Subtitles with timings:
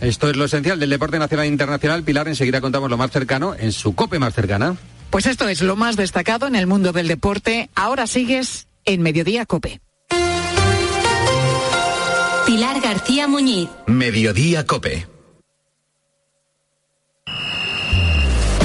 [0.00, 2.02] Esto es lo esencial del deporte nacional e internacional.
[2.02, 4.76] Pilar, enseguida contamos lo más cercano en su COPE más cercana.
[5.10, 7.70] Pues esto es lo más destacado en el mundo del deporte.
[7.74, 9.80] Ahora sigues en Mediodía COPE.
[12.46, 13.68] Pilar García Muñiz.
[13.86, 15.06] Mediodía COPE.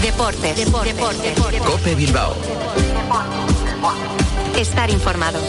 [0.02, 0.58] Deportes.
[0.58, 0.96] Deportes.
[0.96, 1.62] Deportes.
[1.62, 2.36] COPE Bilbao.
[4.58, 5.40] Estar informado.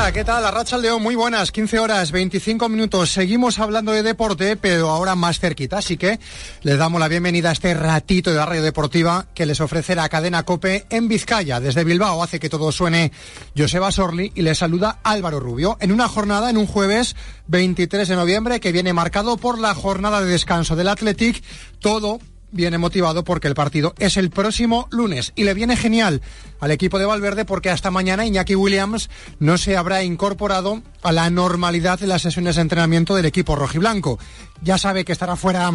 [0.00, 0.46] Hola, ¿qué tal?
[0.46, 3.10] Arracha León, muy buenas, 15 horas, 25 minutos.
[3.10, 6.18] Seguimos hablando de deporte, pero ahora más cerquita, así que
[6.62, 10.08] les damos la bienvenida a este ratito de la radio deportiva que les ofrece la
[10.08, 11.60] cadena COPE en Vizcaya.
[11.60, 13.12] Desde Bilbao hace que todo suene
[13.54, 17.14] Joseba Sorli y les saluda Álvaro Rubio en una jornada, en un jueves
[17.48, 21.44] 23 de noviembre, que viene marcado por la jornada de descanso del Athletic,
[21.78, 22.20] todo
[22.52, 26.22] viene motivado porque el partido es el próximo lunes y le viene genial
[26.60, 31.30] al equipo de Valverde porque hasta mañana Iñaki Williams no se habrá incorporado a la
[31.30, 34.18] normalidad de las sesiones de entrenamiento del equipo rojiblanco.
[34.62, 35.72] Ya sabe que estará fuera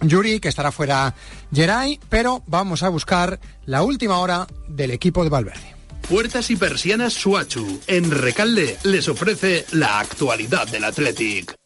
[0.00, 1.14] Yuri, que estará fuera
[1.52, 5.76] Geray, pero vamos a buscar la última hora del equipo de Valverde.
[6.08, 7.80] Puertas y persianas Suachu.
[7.86, 11.57] En Recalde les ofrece la actualidad del Athletic.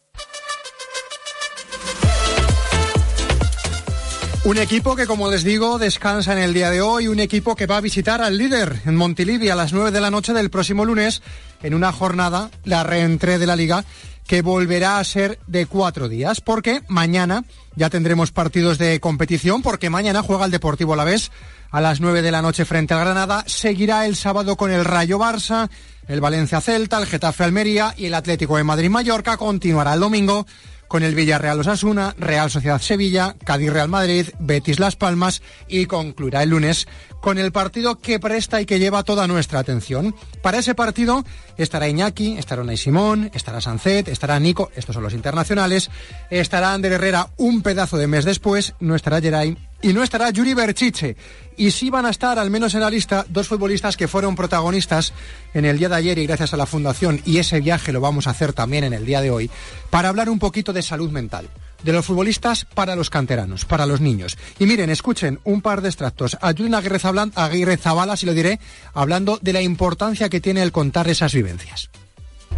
[4.45, 7.69] Un equipo que, como les digo, descansa en el día de hoy, un equipo que
[7.69, 10.85] va a visitar al líder en Montilivi a las 9 de la noche del próximo
[10.85, 11.23] lunes
[11.63, 13.85] en una jornada, la reentré de la liga,
[14.27, 17.45] que volverá a ser de cuatro días, porque mañana
[17.77, 21.31] ya tendremos partidos de competición, porque mañana juega el Deportivo Alavés
[21.71, 25.21] a las 9 de la noche frente al Granada, seguirá el sábado con el Rayo
[25.21, 25.71] Barça,
[26.09, 30.47] el Valencia Celta, el Getafe Almería y el Atlético de Madrid Mallorca, continuará el domingo
[30.93, 36.43] con el Villarreal Osasuna, Real Sociedad Sevilla, Cádiz Real Madrid, Betis Las Palmas y concluirá
[36.43, 36.87] el lunes
[37.23, 40.15] con el partido que presta y que lleva toda nuestra atención.
[40.43, 41.25] Para ese partido
[41.57, 45.89] estará Iñaki, estará Unai Simón, estará Sancet, estará Nico, estos son los internacionales,
[46.31, 50.53] estará Ander Herrera un pedazo de mes después, no estará Geray y no estará Yuri
[50.53, 51.17] Berchiche.
[51.57, 55.13] Y sí van a estar, al menos en la lista, dos futbolistas que fueron protagonistas
[55.55, 58.27] en el día de ayer y gracias a la Fundación, y ese viaje lo vamos
[58.27, 59.49] a hacer también en el día de hoy,
[59.91, 61.49] para hablar un poquito de salud mental.
[61.83, 64.39] De los futbolistas para los canteranos, para los niños.
[64.59, 66.37] Y miren, escuchen un par de extractos.
[66.41, 68.61] A Aguirre Zabala, si lo diré,
[68.95, 71.91] hablando de la importancia que tiene el contar esas vivencias.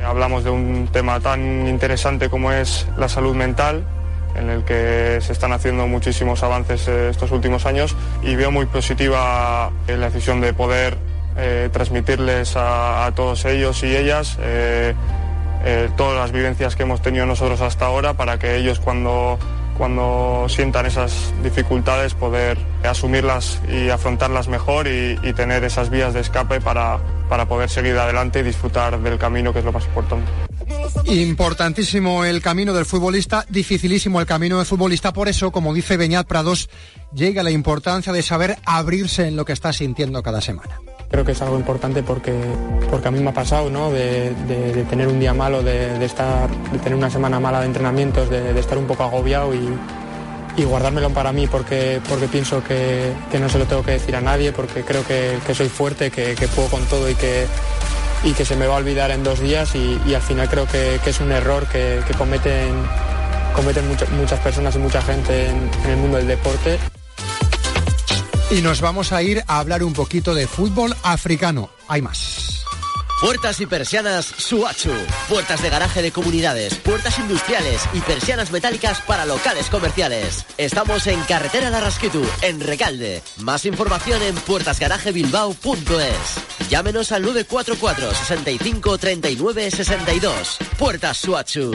[0.04, 3.84] Hablamos de un tema tan interesante como es la salud mental,
[4.36, 8.66] en el que se están haciendo muchísimos avances eh, estos últimos años y veo muy
[8.66, 10.98] positiva eh, la decisión de poder
[11.36, 14.38] eh, transmitirles a, todos ellos y ellas
[15.96, 19.38] todas las vivencias que hemos tenido nosotros hasta ahora para que ellos cuando,
[19.78, 26.20] cuando sientan esas dificultades poder asumirlas y afrontarlas mejor y, y tener esas vías de
[26.20, 26.98] escape para,
[27.28, 30.30] para poder seguir adelante y disfrutar del camino que es lo más importante.
[31.04, 35.12] Importantísimo el camino del futbolista, dificilísimo el camino del futbolista.
[35.12, 36.70] Por eso, como dice Beñat Prados,
[37.12, 40.80] llega la importancia de saber abrirse en lo que está sintiendo cada semana.
[41.14, 42.34] Creo que es algo importante porque,
[42.90, 43.92] porque a mí me ha pasado, ¿no?
[43.92, 44.34] De,
[44.90, 48.76] tener un día malo, de, estar, de tener una semana mala de entrenamientos, de, estar
[48.76, 53.84] un poco agobiado y, guardármelo para mí porque, porque pienso que, no se lo tengo
[53.84, 57.14] que decir a nadie, porque creo que, soy fuerte, que, que puedo con todo y
[57.14, 57.46] que,
[58.24, 60.98] y que se me va a olvidar en dos días y, al final creo que,
[61.06, 62.74] es un error que, cometen,
[63.54, 63.84] cometen
[64.18, 66.76] muchas personas y mucha gente en, en el mundo del deporte.
[68.50, 71.70] Y nos vamos a ir a hablar un poquito de fútbol africano.
[71.88, 72.64] Hay más.
[73.20, 74.92] Puertas y persianas Suachu.
[75.28, 80.44] Puertas de garaje de comunidades, puertas industriales y persianas metálicas para locales comerciales.
[80.58, 83.22] Estamos en Carretera de Rasquitu, en Recalde.
[83.38, 86.68] Más información en puertasgarajebilbao.es.
[86.68, 90.58] Llámenos al 944 65 39 62.
[90.78, 91.74] Puertas Suachu.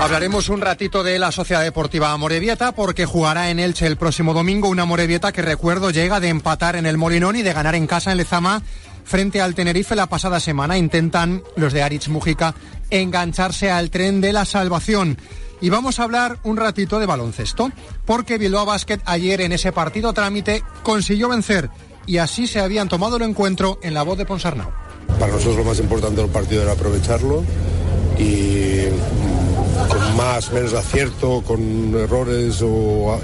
[0.00, 4.68] Hablaremos un ratito de la Sociedad Deportiva Morevieta porque jugará en Elche el próximo domingo
[4.68, 8.12] una Morevieta que recuerdo llega de empatar en el Molinón y de ganar en casa
[8.12, 8.60] en Lezama
[9.04, 10.76] frente al Tenerife la pasada semana.
[10.76, 12.54] Intentan los de Aritz Mujica
[12.90, 15.16] engancharse al tren de la salvación.
[15.62, 17.70] Y vamos a hablar un ratito de baloncesto,
[18.04, 21.70] porque Bilbao Basket ayer en ese partido trámite consiguió vencer
[22.06, 24.70] y así se habían tomado el encuentro en la voz de Ponsarnau.
[25.18, 27.42] Para nosotros lo más importante del partido era aprovecharlo
[28.18, 28.86] y
[29.88, 32.62] con más, menos acierto, con errores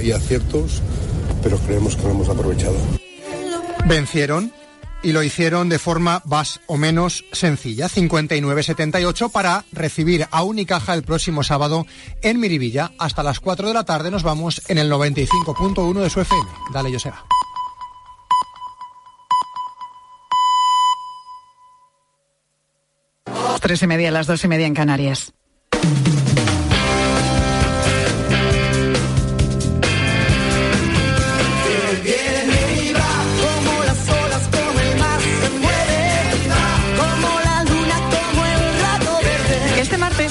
[0.02, 0.82] y aciertos,
[1.42, 2.76] pero creemos que lo hemos aprovechado.
[3.86, 4.52] Vencieron
[5.02, 11.02] y lo hicieron de forma más o menos sencilla, 59.78 para recibir a Unicaja el
[11.02, 11.86] próximo sábado
[12.22, 12.92] en Miribilla.
[12.98, 16.50] Hasta las 4 de la tarde nos vamos en el 95.1 de su FM.
[16.72, 17.24] Dale, Joseba.
[23.70, 25.32] Tres y media, las dos y media en Canarias.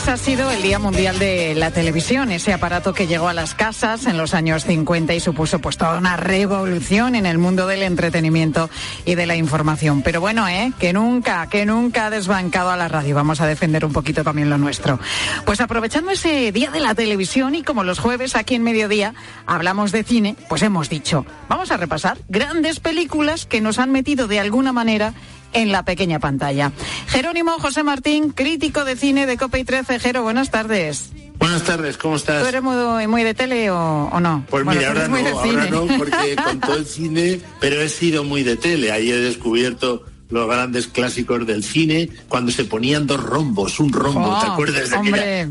[0.09, 4.07] Ha sido el Día Mundial de la Televisión, ese aparato que llegó a las casas
[4.07, 8.71] en los años 50 y supuso pues toda una revolución en el mundo del entretenimiento
[9.05, 10.01] y de la información.
[10.01, 10.73] Pero bueno, ¿eh?
[10.79, 13.13] que nunca, que nunca ha desbancado a la radio.
[13.13, 14.99] Vamos a defender un poquito también lo nuestro.
[15.45, 19.13] Pues aprovechando ese Día de la Televisión y como los jueves aquí en Mediodía
[19.45, 24.27] hablamos de cine, pues hemos dicho, vamos a repasar grandes películas que nos han metido
[24.27, 25.13] de alguna manera
[25.53, 26.71] en la pequeña pantalla.
[27.07, 29.99] Jerónimo José Martín, crítico de cine de Copa y 13.
[29.99, 31.11] Jero, buenas tardes.
[31.39, 32.41] Buenas tardes, ¿cómo estás?
[32.41, 34.45] ¿Tú eres muy, de tele o, no?
[34.49, 38.43] Pues mira, ahora no, ahora no, porque con todo el cine, pero he sido muy
[38.43, 38.91] de tele.
[38.91, 44.39] Ahí he descubierto los grandes clásicos del cine, cuando se ponían dos rombos, un rombo,
[44.39, 45.47] ¿te acuerdas de hombre,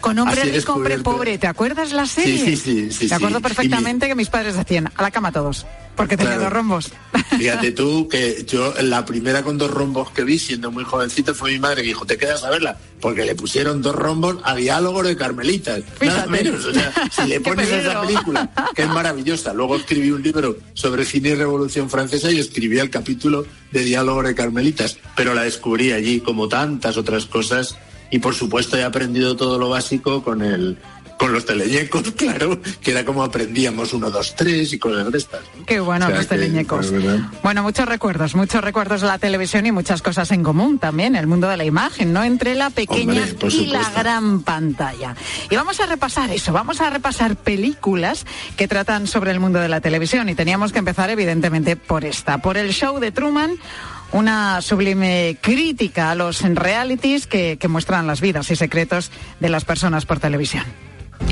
[0.00, 2.38] Con hombre rico, hombre pobre, ¿te acuerdas la serie?
[2.38, 3.08] Sí, sí, sí.
[3.08, 5.66] sí acuerdo perfectamente que mis padres decían, a la cama todos.
[5.96, 6.92] Porque tenía dos rombos.
[7.38, 11.52] Fíjate tú que yo la primera con dos rombos que vi siendo muy jovencito fue
[11.52, 12.76] mi madre que dijo, ¿te quedas a verla?
[13.00, 15.82] Porque le pusieron dos rombos a diálogo de Carmelitas.
[16.00, 16.64] Nada menos.
[16.64, 19.54] O sea, si le pones esa película, que es maravillosa.
[19.54, 24.22] Luego escribí un libro sobre cine y revolución francesa y escribí el capítulo de diálogo
[24.22, 24.98] de Carmelitas.
[25.16, 27.76] Pero la descubrí allí como tantas otras cosas.
[28.10, 30.78] Y por supuesto he aprendido todo lo básico con el
[31.16, 35.40] con los teleñecos, claro, que era como aprendíamos uno, dos, tres y cosas de estas.
[35.66, 36.92] Qué bueno los teleñecos.
[37.42, 41.26] Bueno, muchos recuerdos, muchos recuerdos de la televisión y muchas cosas en común también, el
[41.26, 42.24] mundo de la imagen, ¿no?
[42.24, 45.14] Entre la pequeña y la gran pantalla.
[45.50, 48.26] Y vamos a repasar eso, vamos a repasar películas
[48.56, 52.38] que tratan sobre el mundo de la televisión y teníamos que empezar evidentemente por esta,
[52.38, 53.58] por el show de Truman
[54.12, 59.10] una sublime crítica a los realities que, que, muestran las vidas y secretos
[59.40, 60.64] de las personas por televisión.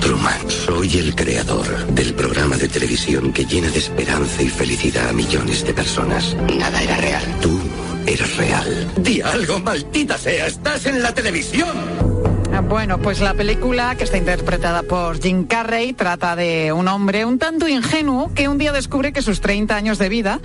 [0.01, 5.13] Truman, soy el creador del programa de televisión que llena de esperanza y felicidad a
[5.13, 6.37] millones de personas.
[6.59, 7.23] Nada era real.
[7.41, 7.61] Tú
[8.07, 8.93] eres real.
[8.97, 12.15] Di algo, maldita sea, estás en la televisión.
[12.53, 17.25] Ah, bueno, pues la película, que está interpretada por Jim Carrey, trata de un hombre
[17.25, 20.41] un tanto ingenuo que un día descubre que sus 30 años de vida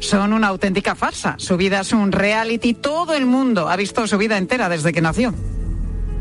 [0.00, 1.36] son una auténtica farsa.
[1.38, 5.00] Su vida es un reality, todo el mundo ha visto su vida entera desde que
[5.00, 5.34] nació.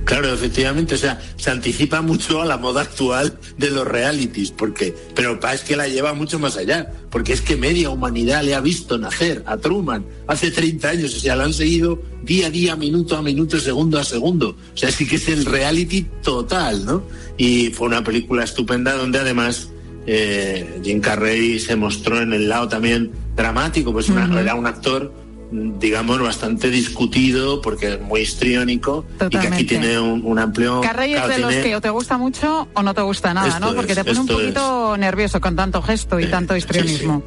[0.06, 4.96] Claro, efectivamente, o sea, se anticipa mucho a la moda actual de los realities, porque,
[5.16, 8.62] pero es que la lleva mucho más allá, porque es que media humanidad le ha
[8.62, 12.76] visto nacer a Truman hace 30 años, o sea, lo han seguido día a día,
[12.76, 17.04] minuto a minuto, segundo a segundo, o sea, sí que es el reality total, ¿no?
[17.38, 19.70] Y fue una película estupenda donde además
[20.08, 25.21] eh, Jim Carrey se mostró en el lado también dramático, pues era un actor
[25.52, 30.82] digamos, bastante discutido porque es muy histriónico y que aquí tiene un, amplio...
[30.82, 33.74] Carrey es de los que o te gusta mucho o no te gusta nada, ¿no?
[33.76, 37.24] Porque te pone un poquito nervioso con tanto gesto y eh, tanto histrionismo.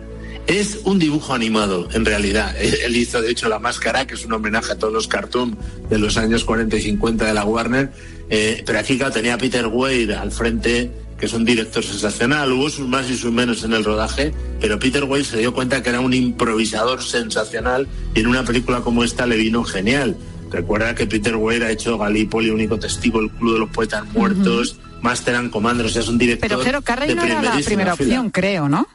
[0.47, 2.55] Es un dibujo animado, en realidad.
[2.59, 5.57] Él hizo, de hecho, La Máscara, que es un homenaje a todos los cartoons
[5.89, 7.93] de los años 40 y 50 de la Warner.
[8.29, 12.53] Eh, pero aquí, claro, tenía a Peter Wade al frente que es un director sensacional.
[12.53, 15.83] Hubo sus más y sus menos en el rodaje, pero Peter Weir se dio cuenta
[15.83, 20.17] que era un improvisador sensacional y en una película como esta le vino genial.
[20.51, 24.79] Recuerda que Peter Weir ha hecho Galípoli, Único Testigo, El Club de los Poetas Muertos,
[25.01, 26.49] Master and Commander, o sea, es un director.
[26.49, 28.87] Pero Jero Carrey no era la primera opción, creo, ¿no?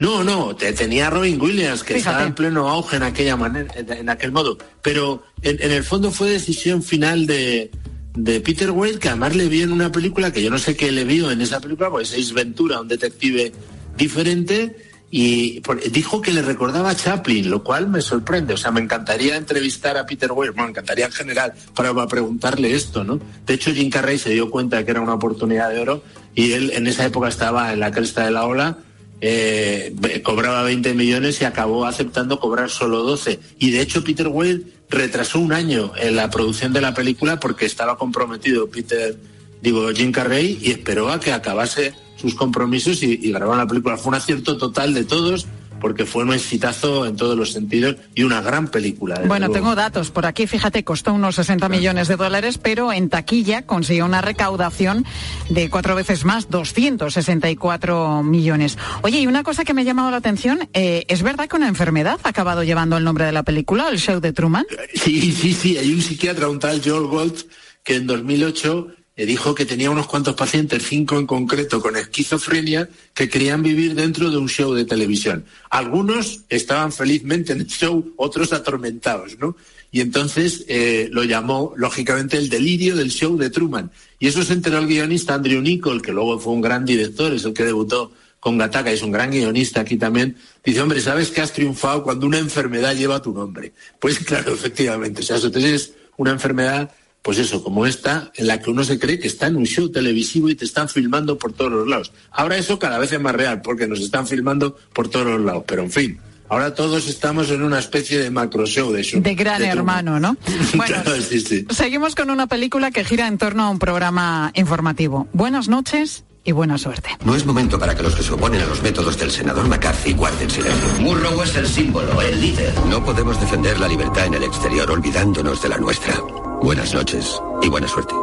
[0.00, 4.08] No, no, te, tenía Robin Williams, que estaba en pleno auge en aquella manera, en,
[4.08, 4.56] aquel modo.
[4.80, 7.72] Pero en, el fondo fue decisión final de,
[8.14, 10.90] de Peter Weir, que además le vi en una película que yo no sé qué
[10.90, 13.52] le vio en esa película, pues es Ventura, un detective
[13.96, 14.76] diferente,
[15.10, 18.52] y dijo que le recordaba a Chaplin, lo cual me sorprende.
[18.54, 23.04] O sea, me encantaría entrevistar a Peter Weir, me encantaría en general para, preguntarle esto,
[23.04, 23.18] ¿no?
[23.46, 26.02] De hecho, Jim Carrey se dio cuenta que era una oportunidad de oro
[26.34, 28.78] y él en esa época estaba en la cresta de la ola.
[29.20, 33.40] Eh, cobraba 20 millones y acabó aceptando cobrar solo 12.
[33.58, 37.66] Y de hecho Peter Weir retrasó un año en la producción de la película porque
[37.66, 39.18] estaba comprometido Peter,
[39.60, 43.96] digo, Jim Carrey y esperó a que acabase sus compromisos y, y la película.
[43.96, 45.46] Fue un acierto total de todos
[45.80, 49.20] porque fue un exitazo en todos los sentidos y una gran película.
[49.26, 53.62] Bueno, tengo datos por aquí, fíjate, costó unos 60 millones de dólares, pero en taquilla
[53.62, 55.04] consiguió una recaudación
[55.48, 58.78] de cuatro veces más, 264 millones.
[59.02, 61.68] Oye, y una cosa que me ha llamado la atención, eh, ¿es verdad que una
[61.68, 64.66] enfermedad ha acabado llevando el nombre de la película, el show de Truman?
[64.94, 67.44] Sí, sí, sí, hay un psiquiatra, un tal Joel Gold,
[67.84, 73.28] que en 2008 dijo que tenía unos cuantos pacientes, cinco en concreto, con esquizofrenia, que
[73.28, 75.44] querían vivir dentro de un show de televisión.
[75.70, 79.56] Algunos estaban felizmente en el show, otros atormentados, ¿no?
[79.90, 83.90] Y entonces eh, lo llamó, lógicamente, el delirio del show de Truman.
[84.18, 87.44] Y eso se enteró el guionista Andrew Nichol, que luego fue un gran director, es
[87.44, 91.40] el que debutó con Gataca, es un gran guionista aquí también, dice, hombre, ¿sabes que
[91.40, 93.72] has triunfado cuando una enfermedad lleva tu nombre?
[93.98, 96.90] Pues claro, efectivamente, o sea, entonces es una enfermedad
[97.22, 99.90] pues eso, como esta, en la que uno se cree que está en un show
[99.90, 102.12] televisivo y te están filmando por todos los lados.
[102.30, 105.64] Ahora eso cada vez es más real, porque nos están filmando por todos los lados,
[105.66, 106.20] pero en fin.
[106.50, 109.20] Ahora todos estamos en una especie de macro show de show.
[109.20, 110.36] De gran hermano, ¿no?
[110.74, 110.96] Bueno,
[111.28, 111.66] sí, sí.
[111.70, 115.28] seguimos con una película que gira en torno a un programa informativo.
[115.32, 117.10] Buenas noches y buena suerte.
[117.24, 120.14] No es momento para que los que se oponen a los métodos del senador McCarthy
[120.14, 120.88] guarden silencio.
[121.00, 122.72] Murrow es el símbolo, el líder.
[122.88, 126.14] No podemos defender la libertad en el exterior olvidándonos de la nuestra.
[126.62, 128.14] Buenas noches y buena suerte.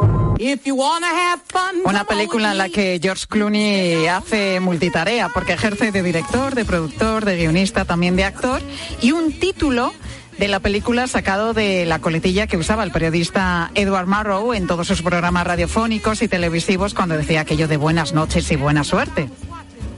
[1.84, 7.24] Una película en la que George Clooney hace multitarea porque ejerce de director, de productor,
[7.24, 8.60] de guionista, también de actor
[9.00, 9.92] y un título
[10.38, 14.86] de la película sacado de la coletilla que usaba el periodista Edward Murrow en todos
[14.86, 19.30] sus programas radiofónicos y televisivos cuando decía aquello de buenas noches y buena suerte.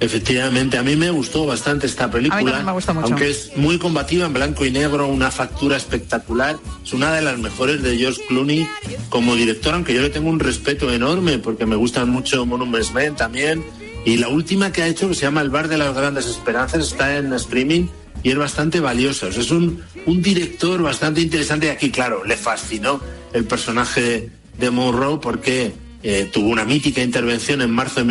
[0.00, 3.09] Efectivamente, a mí me gustó bastante esta película, me gusta mucho.
[3.09, 6.57] aunque es muy combativa en blanco y negro, una factura espectacular.
[6.85, 8.69] Es una de las mejores de George Clooney
[9.09, 13.17] como director, aunque yo le tengo un respeto enorme porque me gustan mucho Monuments Men
[13.17, 13.64] también.
[14.05, 16.87] Y la última que ha hecho, que se llama El Bar de las Grandes Esperanzas,
[16.87, 17.88] está en streaming
[18.23, 19.28] y es bastante valiosa.
[19.28, 23.00] es un, un director bastante interesante y aquí, claro, le fascinó
[23.33, 28.07] el personaje de Monroe porque eh, tuvo una mítica intervención en marzo de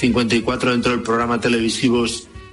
[0.00, 2.06] 1954 dentro del programa televisivo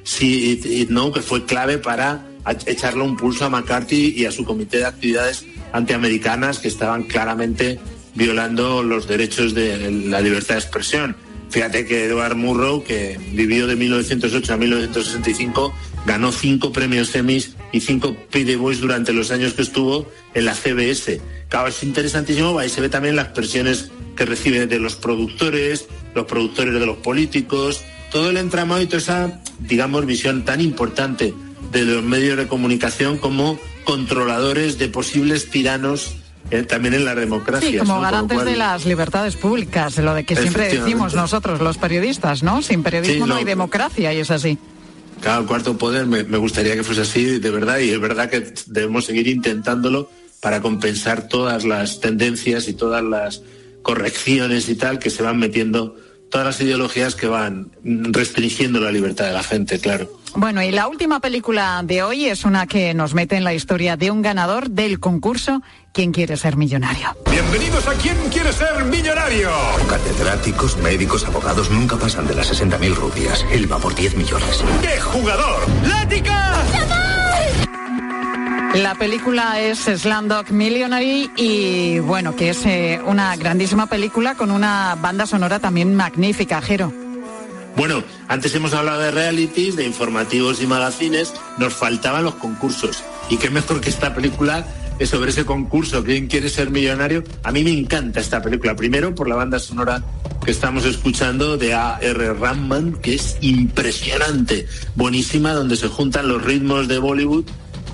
[0.03, 2.25] See It, No, que fue clave para
[2.65, 7.79] echarle un pulso a McCarthy y a su comité de actividades antiamericanas que estaban claramente
[8.15, 11.15] violando los derechos de la libertad de expresión.
[11.49, 15.73] Fíjate que Edward Murrow, que vivió de 1908 a 1965,
[16.05, 18.55] ganó cinco premios Emmys y cinco P.D.
[18.55, 21.21] Boys durante los años que estuvo en la CBS.
[21.49, 26.25] Claro, es interesantísimo, ahí se ve también las presiones que recibe de los productores, los
[26.25, 31.33] productores de los políticos, todo el entramado y toda esa, digamos, visión tan importante
[31.71, 36.15] de los medios de comunicación como controladores de posibles tiranos
[36.51, 37.69] eh, también en la democracia.
[37.69, 42.43] Sí, como garantes de las libertades públicas, lo de que siempre decimos nosotros, los periodistas,
[42.43, 42.61] ¿no?
[42.61, 44.57] Sin periodismo no hay democracia y es así.
[45.21, 48.29] Claro, el cuarto poder me, me, gustaría que fuese así, de verdad, y es verdad
[48.29, 53.41] que debemos seguir intentándolo para compensar todas las tendencias y todas las
[53.85, 55.95] correcciones y tal que se van metiendo
[56.31, 60.09] todas las ideologías que van restringiendo la libertad de la gente, claro.
[60.33, 63.95] Bueno, y la última película de hoy es una que nos mete en la historia
[63.95, 65.61] de un ganador del concurso
[65.93, 67.15] ¿Quién quiere ser millonario?
[67.31, 69.49] Bienvenidos a ¿Quién quiere ser millonario?
[69.87, 73.45] Catedráticos, médicos, abogados nunca pasan de las 60.000 rupias.
[73.49, 74.61] Él va por 10 millones.
[74.81, 75.61] ¡Qué jugador!
[75.87, 77.04] ¡Lática!
[78.75, 84.95] La película es Slamdog Millionary y bueno, que es eh, una grandísima película con una
[85.01, 86.91] banda sonora también magnífica, Jero.
[87.77, 93.01] Bueno, antes hemos hablado de realities, de informativos y magazines, nos faltaban los concursos.
[93.29, 94.65] Y qué mejor que esta película
[94.99, 97.23] es sobre ese concurso, ¿quién quiere ser millonario?
[97.43, 100.03] A mí me encanta esta película, primero por la banda sonora
[100.43, 102.33] que estamos escuchando de A.R.
[102.33, 107.45] Rahman, que es impresionante, buenísima, donde se juntan los ritmos de Bollywood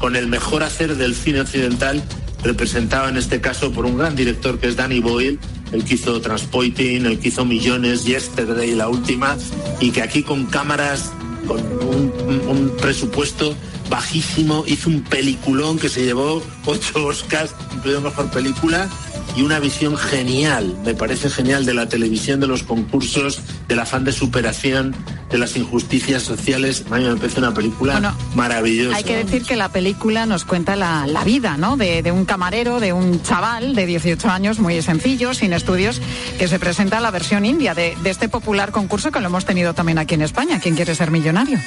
[0.01, 2.03] con el mejor hacer del cine occidental,
[2.43, 5.37] representado en este caso por un gran director que es Danny Boyle,
[5.71, 9.37] el que hizo Transpoiting, el que hizo Millones, Yesterday, la última,
[9.79, 11.11] y que aquí con cámaras,
[11.47, 12.11] con un,
[12.47, 13.55] un presupuesto
[13.91, 18.89] bajísimo, hizo un peliculón que se llevó ocho Oscars, incluido mejor película,
[19.35, 24.03] y una visión genial, me parece genial, de la televisión, de los concursos, del afán
[24.03, 24.95] de superación,
[25.29, 26.85] de las injusticias sociales.
[26.91, 28.97] A mí me parece una película maravillosa.
[28.97, 31.77] Hay que decir que la película nos cuenta la, vida, ¿no?
[31.77, 36.01] De, un camarero, de un chaval de 18 años, muy sencillo, sin estudios,
[36.37, 39.45] que se presenta a la versión india de, de este popular concurso que lo hemos
[39.45, 40.59] tenido también aquí en España.
[40.59, 41.59] ¿Quién quiere ser millonario?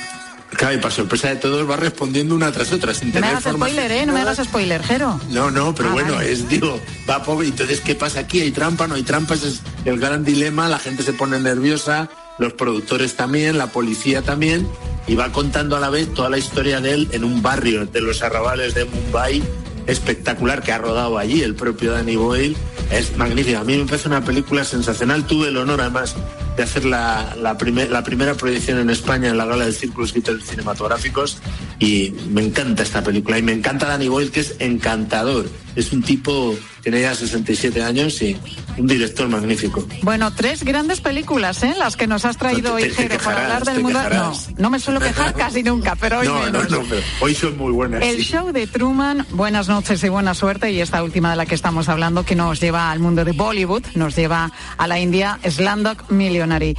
[0.56, 3.44] Claro, y para sorpresa de todos va respondiendo una tras otra, sin no me hagas
[3.44, 4.06] spoiler, ¿eh?
[4.06, 5.20] No me hagas spoiler, Jero.
[5.30, 7.49] No, no, pero ah, bueno, es, digo, va pobre.
[7.49, 8.40] Entonces, ¿qué pasa aquí?
[8.40, 8.87] ¿Hay trampa?
[8.87, 9.34] ¿No hay trampa?
[9.34, 10.68] Ese es el gran dilema.
[10.68, 12.08] La gente se pone nerviosa,
[12.38, 14.68] los productores también, la policía también.
[15.06, 18.00] y va contando a la vez toda la historia de él en un barrio de
[18.00, 19.42] los arrabales de Mumbai
[19.87, 22.56] espectacular que ha rodado allí el propio Danny Boyle.
[22.90, 23.58] Es magnífico.
[23.58, 25.26] A mí me parece una película sensacional.
[25.26, 26.14] Tuve el honor además
[26.56, 31.38] de hacer la, primera proyección en España en la gala del Círculo de Cinematográficos
[31.78, 35.46] y me encanta esta película y me encanta Danny Boyle que es encantador.
[35.76, 38.37] Es un tipo, tiene ya 67 años y
[38.76, 39.87] un director magnífico.
[40.02, 41.75] Bueno, tres grandes películas, ¿eh?
[41.78, 44.00] Las que nos has traído hoy, Jero, para hablar del mundo.
[44.11, 46.71] No, no me suelo quejar casi nunca, pero hoy no, menos.
[46.71, 48.02] No, no, pero hoy son muy buenas.
[48.02, 48.23] El sí.
[48.25, 50.71] show de Truman, buenas noches y buena suerte.
[50.71, 53.85] Y esta última de la que estamos hablando, que nos lleva al mundo de Bollywood,
[53.95, 56.76] nos lleva a la India, Slamdog Millionary.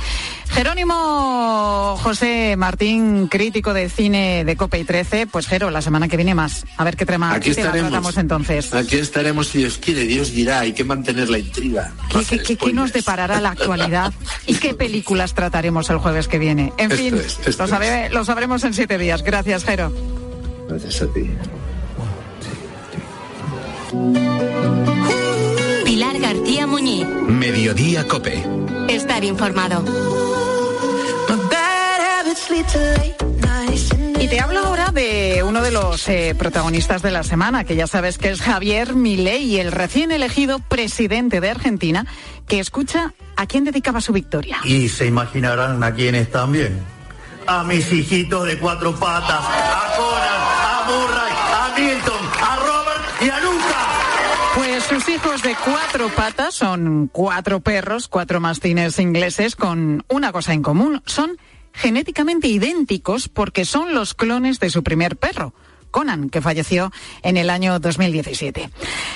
[0.50, 5.28] Jerónimo José Martín, crítico de cine de Cope y 13.
[5.28, 6.66] Pues Jero, la semana que viene más.
[6.78, 7.92] A ver qué tema Aquí qué tema estaremos.
[7.92, 8.74] tratamos entonces.
[8.74, 11.94] Aquí estaremos si Dios quiere, Dios dirá, hay que mantener la intriga.
[12.10, 14.14] ¿Qué, qué, qué, qué nos deparará la actualidad
[14.46, 16.72] y qué películas trataremos el jueves que viene?
[16.78, 19.24] En Esto fin, es, esto lo, sabe- lo sabremos en siete días.
[19.24, 19.92] Gracias, Jero.
[20.70, 21.30] Gracias a ti.
[25.86, 27.08] Pilar García Muñiz.
[27.28, 28.44] Mediodía Cope.
[28.90, 29.84] Estar informado.
[34.26, 37.86] Y te hablo ahora de uno de los eh, protagonistas de la semana, que ya
[37.86, 42.08] sabes que es Javier Milei, el recién elegido presidente de Argentina,
[42.48, 44.58] que escucha a quién dedicaba su victoria.
[44.64, 46.80] Y se imaginarán a quiénes también.
[47.46, 53.30] A mis hijitos de cuatro patas, a Conan, a Murray, a Milton, a Robert y
[53.30, 53.86] a Luca.
[54.56, 60.54] Pues sus hijos de cuatro patas son cuatro perros, cuatro mastines ingleses, con una cosa
[60.54, 61.04] en común.
[61.06, 61.38] Son
[61.76, 65.54] genéticamente idénticos porque son los clones de su primer perro.
[65.96, 66.92] Conan, que falleció
[67.24, 68.70] en el año 2017.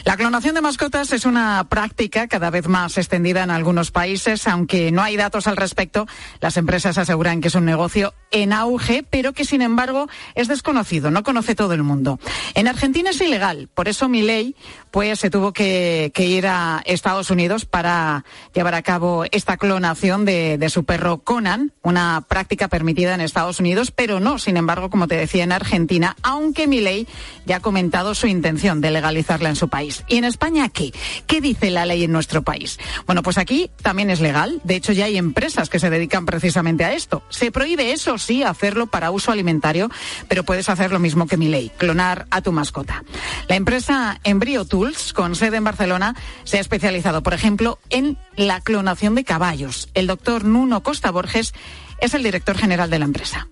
[0.06, 4.90] La clonación de mascotas es una práctica cada vez más extendida en algunos países, aunque
[4.90, 6.08] no hay datos al respecto.
[6.40, 11.12] Las empresas aseguran que es un negocio en auge, pero que sin embargo es desconocido,
[11.12, 12.18] no conoce todo el mundo.
[12.54, 14.56] En Argentina es ilegal, por eso mi ley
[14.92, 20.70] pues se tuvo que, ir a Estados Unidos para llevar a cabo esta clonación de
[20.70, 25.16] su perro Conan, una práctica permitida en Estados Unidos, pero no, sin embargo, como te
[25.16, 27.08] decía, en Argentina, aunque mi ley
[27.46, 30.04] ya ha comentado su intención de legalizarla en su país.
[30.08, 30.94] ¿Y en España qué?
[31.28, 32.80] ¿Qué dice la ley en nuestro país?
[33.06, 34.62] Bueno, pues aquí también es legal.
[34.64, 37.24] De hecho, ya hay empresas que se dedican precisamente a esto.
[37.30, 39.90] Se prohíbe, eso sí, hacerlo para uso alimentario,
[40.28, 43.04] pero puedes hacer lo mismo que mi ley, clonar a tu mascota.
[43.48, 48.62] La empresa Embryo Tools, con sede en Barcelona, se ha especializado, por ejemplo, en la
[48.62, 49.90] clonación de caballos.
[49.94, 51.54] El doctor Nuno Costa Borges
[52.00, 53.50] es el director general de la empresa.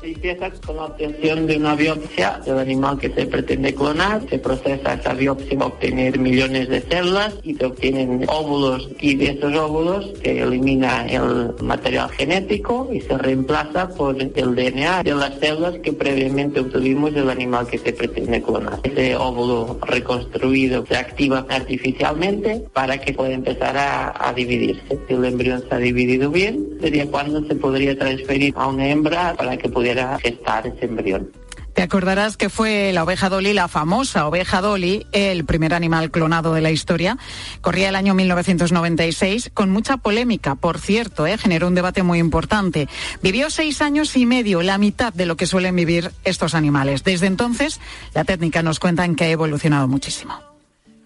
[0.00, 4.38] Se empieza con la obtención de una biopsia del animal que se pretende clonar, se
[4.38, 9.52] procesa esa biopsia para obtener millones de células y se obtienen óvulos y de esos
[9.56, 15.74] óvulos se elimina el material genético y se reemplaza por el DNA de las células
[15.80, 18.78] que previamente obtuvimos del animal que se pretende clonar.
[18.84, 24.96] Ese óvulo reconstruido se activa artificialmente para que pueda empezar a, a dividirse.
[25.08, 29.34] Si el embrión se ha dividido bien, sería cuando se podría transferir a una hembra
[29.36, 29.87] para que pudiera
[30.22, 31.30] gestar ese embrión.
[31.78, 36.52] Te acordarás que fue la oveja Dolly, la famosa oveja Dolly, el primer animal clonado
[36.52, 37.18] de la historia.
[37.60, 41.38] Corría el año 1996 con mucha polémica, por cierto, ¿eh?
[41.38, 42.88] generó un debate muy importante.
[43.22, 47.04] Vivió seis años y medio, la mitad de lo que suelen vivir estos animales.
[47.04, 47.80] Desde entonces,
[48.12, 50.34] la técnica nos cuentan que ha evolucionado muchísimo.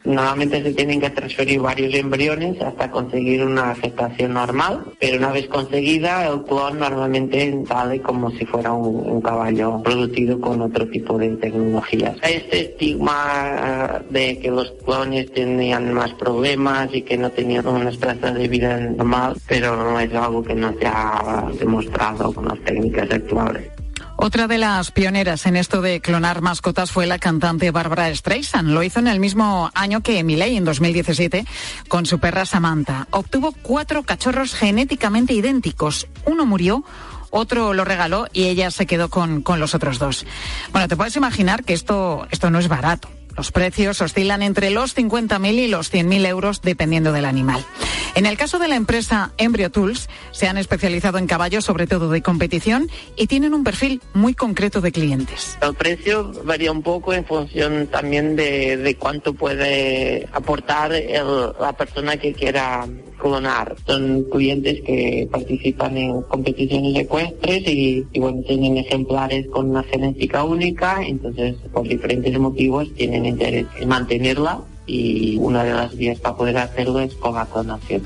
[0.05, 5.47] Normalmente se tienen que transferir varios embriones hasta conseguir una gestación normal, pero una vez
[5.47, 11.31] conseguida el clon normalmente sale como si fuera un, caballo producido con otro tipo de
[11.37, 12.17] tecnologías.
[12.23, 17.91] Este estigma uh, de que los clones tenían más problemas y que no tenían una
[17.91, 22.59] esperanza de vida normal, pero no es algo que no se ha demostrado con las
[22.61, 23.72] técnicas actuales.
[24.25, 28.69] Otra de las pioneras en esto de clonar mascotas fue la cantante Barbara Streisand.
[28.69, 31.45] Lo hizo en el mismo año que Miley, en 2017,
[31.89, 33.09] con su perra Samantha.
[33.11, 36.07] Obtuvo cuatro cachorros genéticamente idénticos.
[36.25, 36.85] Uno murió,
[37.31, 40.25] otro lo regaló y ella se quedó con, con los otros dos.
[40.71, 43.09] Bueno, te puedes imaginar que esto, esto no es barato.
[43.37, 47.64] Los precios oscilan entre los 50.000 y los 100.000 euros dependiendo del animal.
[48.14, 52.11] En el caso de la empresa Embryo Tools, se han especializado en caballos, sobre todo
[52.11, 55.57] de competición, y tienen un perfil muy concreto de clientes.
[55.62, 62.18] El precio varía un poco en función también de, de cuánto puede aportar la persona
[62.18, 62.87] que quiera
[63.23, 63.77] clonar.
[63.87, 70.43] Son clientes que participan en competiciones ecuestres y, y, bueno, tienen ejemplares con una genética
[70.45, 76.37] única, entonces por diferentes motivos tienen interés en mantenerla y una de las vías para
[76.37, 78.03] poder hacerlo es con la clonación.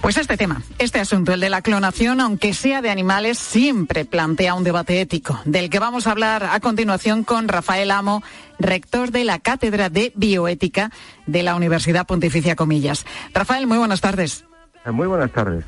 [0.00, 4.54] Pues este tema, este asunto, el de la clonación, aunque sea de animales, siempre plantea
[4.54, 8.22] un debate ético, del que vamos a hablar a continuación con Rafael Amo,
[8.60, 10.92] rector de la Cátedra de Bioética
[11.26, 13.06] de la Universidad Pontificia Comillas.
[13.34, 14.44] Rafael, muy buenas tardes.
[14.84, 15.64] Eh, muy buenas tardes.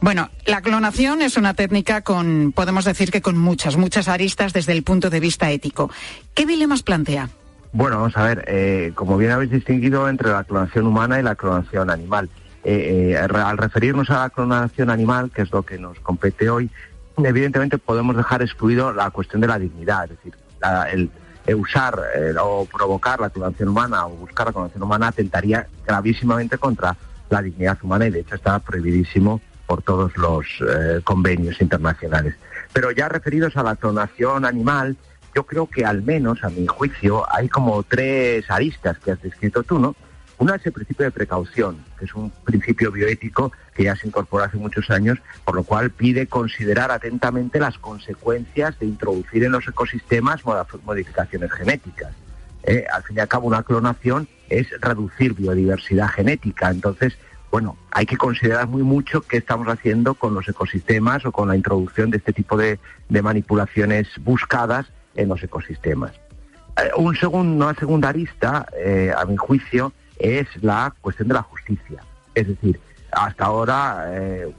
[0.00, 4.72] Bueno, la clonación es una técnica con, podemos decir que con muchas, muchas aristas desde
[4.72, 5.90] el punto de vista ético.
[6.34, 7.28] ¿Qué dilemas plantea?
[7.72, 11.36] Bueno, vamos a ver, eh, como bien habéis distinguido entre la clonación humana y la
[11.36, 12.28] clonación animal.
[12.64, 16.70] Eh, al referirnos a la clonación animal, que es lo que nos compete hoy,
[17.16, 20.34] evidentemente podemos dejar excluido la cuestión de la dignidad, es decir,
[20.92, 21.10] el,
[21.56, 22.00] usar
[22.40, 26.96] o provocar la clonación humana o buscar la clonación humana atentaría gravísimamente contra
[27.32, 32.34] la dignidad humana y de hecho está prohibidísimo por todos los eh, convenios internacionales.
[32.72, 34.96] Pero ya referidos a la clonación animal,
[35.34, 39.62] yo creo que al menos, a mi juicio, hay como tres aristas que has descrito
[39.62, 39.96] tú, ¿no?
[40.38, 44.44] Una es el principio de precaución, que es un principio bioético que ya se incorporó
[44.44, 49.66] hace muchos años, por lo cual pide considerar atentamente las consecuencias de introducir en los
[49.68, 50.42] ecosistemas
[50.84, 52.12] modificaciones genéticas.
[52.64, 56.70] Eh, al fin y al cabo, una clonación es reducir biodiversidad genética.
[56.70, 57.16] Entonces,
[57.50, 61.56] bueno, hay que considerar muy mucho qué estamos haciendo con los ecosistemas o con la
[61.56, 66.12] introducción de este tipo de, manipulaciones buscadas en los ecosistemas.
[66.78, 71.42] Eh, un segundo, una segunda arista, eh, a mi juicio, es la cuestión de la
[71.42, 72.02] justicia.
[72.34, 74.10] Es decir, hasta ahora,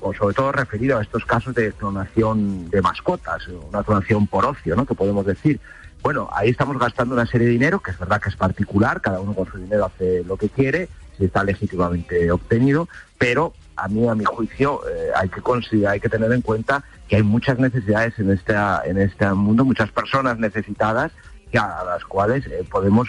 [0.02, 4.76] o sobre todo referido a estos casos de clonación de mascotas, una clonación por ocio,
[4.76, 4.86] ¿no?
[4.86, 5.60] Que podemos decir.
[6.04, 9.22] Bueno, ahí estamos gastando una serie de dinero, que es verdad que es particular, cada
[9.22, 14.06] uno con su dinero hace lo que quiere, si está legítimamente obtenido, pero a mí,
[14.06, 15.42] a mi juicio, eh, hay que
[15.88, 19.92] hay que tener en cuenta que hay muchas necesidades en este, en este mundo, muchas
[19.92, 21.14] personas necesitadas
[21.58, 23.08] a las cuales eh, podemos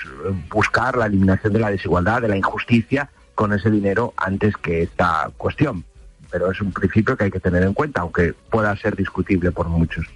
[0.49, 5.31] buscar la eliminación de la desigualdad, de la injusticia con ese dinero antes que esta
[5.37, 5.85] cuestión.
[6.31, 9.69] Pero es un principio que hay que tener en cuenta, aunque pueda ser discutible por
[9.69, 10.07] muchos.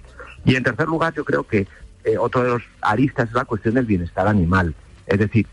[0.45, 1.67] Y en tercer lugar, yo creo que
[2.03, 4.73] eh, otro de los aristas es la cuestión del bienestar animal.
[5.05, 5.47] Es decir,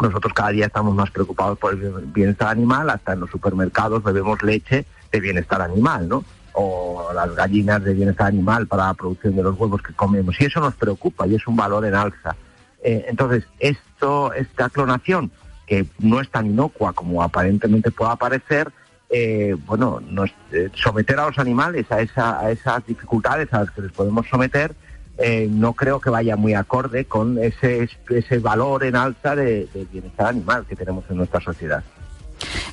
[0.00, 4.42] nosotros cada día estamos más preocupados por el bienestar animal, hasta en los supermercados bebemos
[4.42, 6.24] leche de bienestar animal, ¿no?
[6.54, 10.38] O las gallinas de bienestar animal para la producción de los huevos que comemos.
[10.40, 12.36] Y eso nos preocupa y es un valor en alza.
[12.82, 15.30] Eh, entonces, esto, esta clonación,
[15.66, 18.70] que no es tan inocua como aparentemente pueda parecer,
[19.08, 20.00] eh, bueno,
[20.74, 24.74] someter a los animales a esas dificultades a las que les podemos someter
[25.24, 30.26] eh, no creo que vaya muy acorde con ese, ese valor en alza de, bienestar
[30.26, 31.84] animal que tenemos en nuestra sociedad.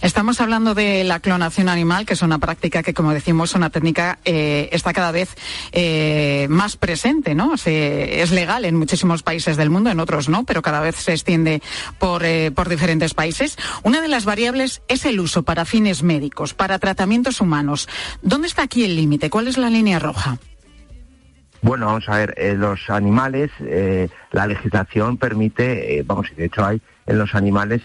[0.02, 4.18] Estamos hablando de la clonación animal, que es una práctica que, como decimos, una técnica
[4.26, 5.36] eh, está cada vez
[5.74, 7.54] eh, más presente, ¿no?
[7.54, 11.62] es legal en muchísimos países del mundo, en otros no, pero cada vez se extiende
[12.00, 12.24] por,
[12.56, 13.58] por diferentes países.
[13.84, 17.88] Una de las variables es el uso para fines médicos, para tratamientos humanos.
[18.24, 19.30] ¿Dónde está aquí el límite?
[19.30, 20.40] ¿Cuál es la línea roja?
[21.62, 26.46] Bueno, vamos a ver, eh, los animales, eh, la legislación permite, eh, vamos, y de
[26.46, 27.82] hecho hay, en los animales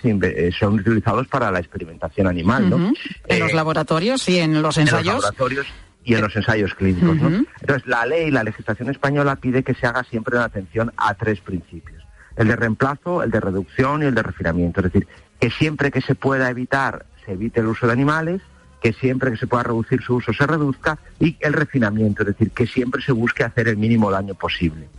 [0.58, 2.92] son utilizados para la experimentación animal, ¿no?
[3.26, 5.06] En los laboratorios y en los ensayos.
[5.06, 5.66] En los laboratorios
[6.04, 7.44] y en los ensayos clínicos, ¿no?
[7.60, 11.40] Entonces, la ley, la legislación española pide que se haga siempre una atención a tres
[11.40, 12.02] principios.
[12.36, 14.80] El de reemplazo, el de reducción y el de refinamiento.
[14.80, 15.08] Es decir,
[15.40, 18.42] que siempre que se pueda evitar, se evite el uso de animales,
[18.84, 22.50] que siempre que se pueda reducir su uso se reduzca y el refinamiento, es decir,
[22.50, 24.90] que siempre se busque hacer el mínimo daño posible.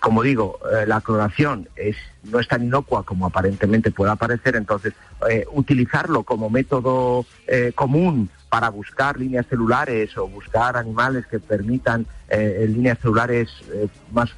[0.00, 4.92] Como digo, eh, la clonación es, no es tan inocua como aparentemente pueda parecer, entonces
[5.30, 12.06] eh, utilizarlo como método eh, común para buscar líneas celulares o buscar animales que permitan
[12.68, 13.48] líneas celulares
[14.10, 14.30] más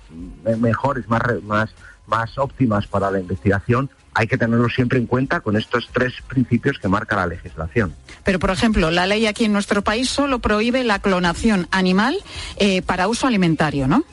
[0.60, 1.74] mejores, más, más,
[2.06, 6.78] más óptimas para la investigación, hay que tenerlo siempre en cuenta con estos tres principios
[6.78, 7.94] que marca la legislación.
[8.22, 12.16] Pero, por ejemplo, la ley aquí en nuestro país solo prohíbe la clonación animal
[12.56, 14.04] eh, para uso alimentario, ¿no?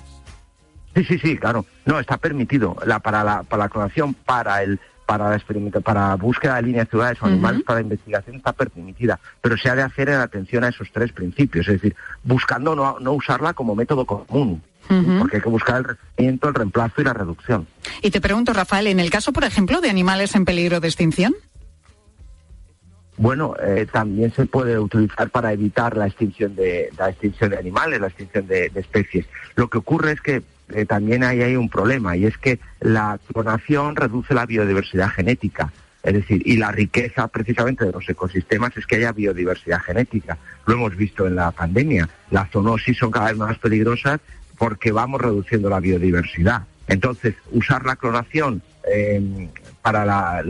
[0.96, 1.66] Sí, sí, sí, claro.
[1.86, 2.76] No, está permitido.
[2.86, 7.22] La, para, la, para la clonación, para el para la para búsqueda de líneas celulares
[7.22, 10.90] o animales para investigación está permitida, pero se ha de hacer en atención a esos
[10.90, 15.78] tres principios, es decir, buscando no, no usarla como método común, porque hay que buscar
[15.78, 17.68] el refinamiento, el reemplazo y la reducción.
[18.02, 21.34] Y te pregunto, Rafael, en el caso, por ejemplo, de animales en peligro de extinción.
[23.18, 28.02] Bueno, eh, también se puede utilizar para evitar la extinción de la extinción de animales,
[28.02, 29.28] la extinción de, especies.
[29.56, 33.20] Lo que ocurre es que eh, también hay, hay un problema y es que la
[33.32, 35.72] clonación reduce la biodiversidad genética.
[36.04, 40.38] Es decir, y la riqueza precisamente de los ecosistemas es que haya biodiversidad genética.
[40.66, 42.10] Lo hemos visto en la pandemia.
[42.32, 44.20] Las zoonosis son cada vez más peligrosas
[44.62, 46.68] porque vamos reduciendo la biodiversidad.
[46.88, 48.62] Entonces, usar la clonación
[48.94, 49.50] em,
[49.82, 50.44] para,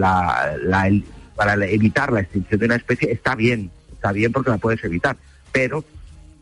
[1.33, 5.15] para evitar la extinción de una especie está bien, está bien porque la puedes evitar,
[5.53, 5.85] pero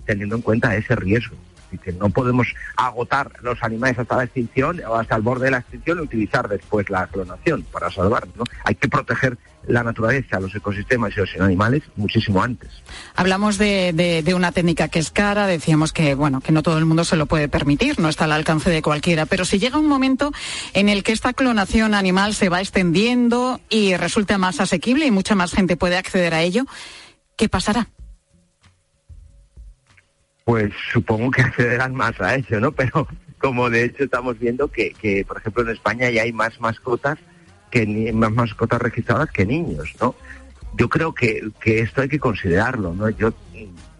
[0.08, 1.36] teniendo en cuenta ese riesgo.
[1.78, 5.60] Que no podemos agotar los animales hasta la extinción o hasta el borde de la
[5.60, 8.48] extinción y utilizar después la clonación para salvarlos.
[8.64, 12.70] Hay que proteger la naturaleza, los ecosistemas y los animales muchísimo antes.
[13.16, 16.78] Hablamos de, de, de, una técnica que es cara, decíamos que bueno que no todo
[16.78, 19.78] el mundo se lo puede permitir, no está al alcance de cualquiera, pero si llega
[19.78, 20.32] un momento
[20.74, 25.36] en el que esta clonación animal se va extendiendo y resulta más asequible y mucha
[25.36, 26.66] más gente puede acceder a ello,
[27.36, 27.90] ¿qué pasará?
[30.50, 32.72] Pues supongo que accederán más a eso, ¿no?
[32.72, 33.08] Pero
[33.38, 37.20] como de hecho estamos viendo que, por ejemplo, en España ya hay más mascotas
[37.70, 40.16] que ni, más mascotas registradas que niños, ¿no?
[40.76, 43.10] Yo creo que, que esto hay que considerarlo, ¿no?
[43.10, 43.32] Yo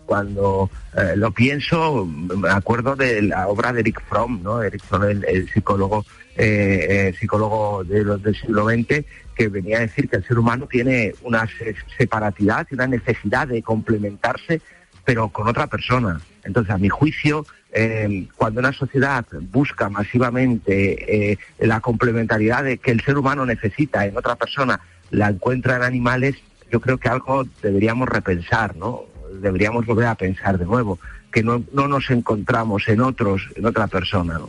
[0.08, 4.64] cuando eh, lo pienso, me acuerdo de la obra de Eric Fromm, ¿no?
[4.64, 6.04] Eric Fromm, el, el psicólogo,
[6.36, 10.40] eh, eh, psicólogo de los del siglo XX, que venía a decir que el ser
[10.40, 11.48] humano tiene una
[11.96, 14.62] separatidad y una necesidad de complementarse,
[15.10, 16.22] pero con otra persona.
[16.44, 22.92] Entonces, a mi juicio, eh, cuando una sociedad busca masivamente eh, la complementariedad de que
[22.92, 26.36] el ser humano necesita en otra persona, la encuentra en animales,
[26.72, 29.06] yo creo que algo deberíamos repensar, ¿no?
[29.42, 31.00] Deberíamos volver a pensar de nuevo,
[31.32, 34.40] que no, no nos encontramos en otros, en otra persona.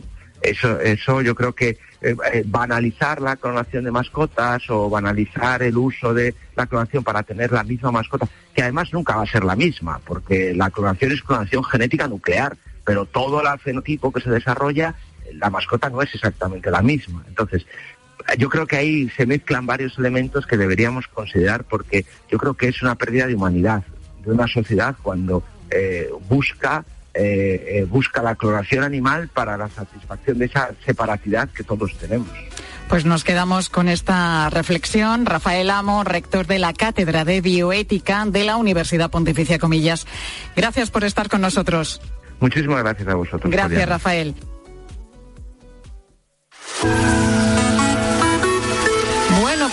[0.41, 6.13] Eso, eso yo creo que eh, banalizar la clonación de mascotas o banalizar el uso
[6.13, 9.55] de la clonación para tener la misma mascota, que además nunca va a ser la
[9.55, 14.95] misma, porque la clonación es clonación genética nuclear, pero todo el fenotipo que se desarrolla,
[15.33, 17.23] la mascota no es exactamente la misma.
[17.27, 17.65] Entonces,
[18.37, 22.67] yo creo que ahí se mezclan varios elementos que deberíamos considerar porque yo creo que
[22.67, 23.83] es una pérdida de humanidad
[24.23, 30.37] de una sociedad cuando eh, busca eh, eh, busca la clonación animal para la satisfacción
[30.37, 32.29] de esa separatidad que todos tenemos.
[32.87, 35.25] Pues nos quedamos con esta reflexión.
[35.25, 40.05] Rafael Amo, rector de la Cátedra de Bioética de la Universidad Pontificia Comillas.
[40.55, 42.01] Gracias por estar con nosotros.
[42.41, 43.51] Muchísimas gracias a vosotros.
[43.51, 43.87] Gracias.
[43.87, 44.35] Rafael.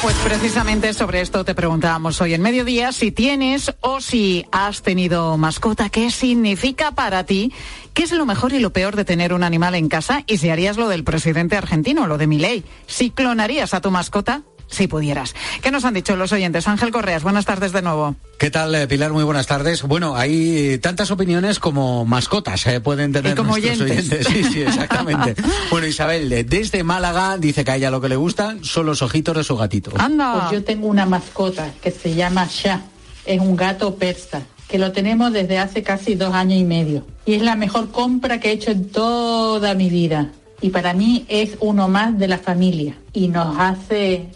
[0.01, 5.37] Pues precisamente sobre esto te preguntábamos hoy en mediodía si tienes o si has tenido
[5.37, 7.53] mascota, qué significa para ti,
[7.95, 10.51] qué es lo mejor y lo peor de tener un animal en casa y si
[10.51, 14.43] harías lo del presidente argentino, lo de Milei, si clonarías a tu mascota.
[14.69, 15.35] Si pudieras.
[15.63, 16.69] ¿Qué nos han dicho los oyentes?
[16.69, 18.17] Ángel Correas, buenas tardes de nuevo.
[18.39, 19.13] ¿Qué tal, eh, Pilar?
[19.13, 19.83] Muy buenas tardes.
[19.83, 24.27] Bueno, hay tantas opiniones como mascotas eh, pueden tener Y como nuestros oyentes.
[24.27, 25.35] Sí, sí, exactamente.
[25.71, 29.03] bueno, Isabel, eh, desde Málaga, dice que a ella lo que le gustan son los
[29.03, 29.91] ojitos de su gatito.
[29.99, 30.49] Anda.
[30.49, 32.83] Pues yo tengo una mascota que se llama Shah.
[33.25, 37.07] Es un gato persa que lo tenemos desde hace casi dos años y medio.
[37.25, 40.31] Y es la mejor compra que he hecho en toda mi vida.
[40.61, 42.95] Y para mí es uno más de la familia.
[43.13, 44.29] Y nos hace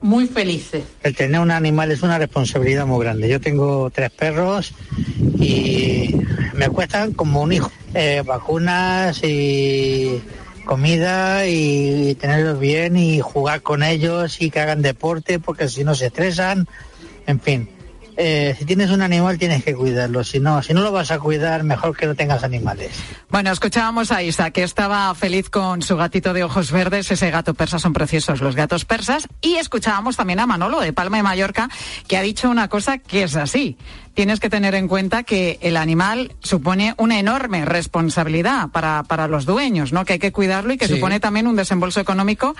[0.00, 0.84] muy felices.
[1.02, 3.28] El tener un animal es una responsabilidad muy grande.
[3.28, 4.72] Yo tengo tres perros
[5.38, 6.14] y
[6.54, 7.70] me cuestan como un hijo.
[7.94, 10.22] Eh, vacunas y
[10.64, 15.94] comida y tenerlos bien y jugar con ellos y que hagan deporte porque si no
[15.94, 16.68] se estresan.
[17.26, 17.68] En fin,
[18.22, 20.22] eh, si tienes un animal tienes que cuidarlo.
[20.24, 22.92] Si no, si no lo vas a cuidar, mejor que no tengas animales.
[23.30, 27.10] Bueno, escuchábamos a Isa, que estaba feliz con su gatito de ojos verdes.
[27.10, 29.26] Ese gato persa son preciosos los gatos persas.
[29.40, 31.70] Y escuchábamos también a Manolo de Palma de Mallorca,
[32.06, 33.78] que ha dicho una cosa que es así.
[34.20, 39.46] Tienes que tener en cuenta que el animal supone una enorme responsabilidad para, para los
[39.46, 40.04] dueños, ¿no?
[40.04, 40.96] Que hay que cuidarlo y que Sí.
[40.96, 42.54] supone también un desembolso económico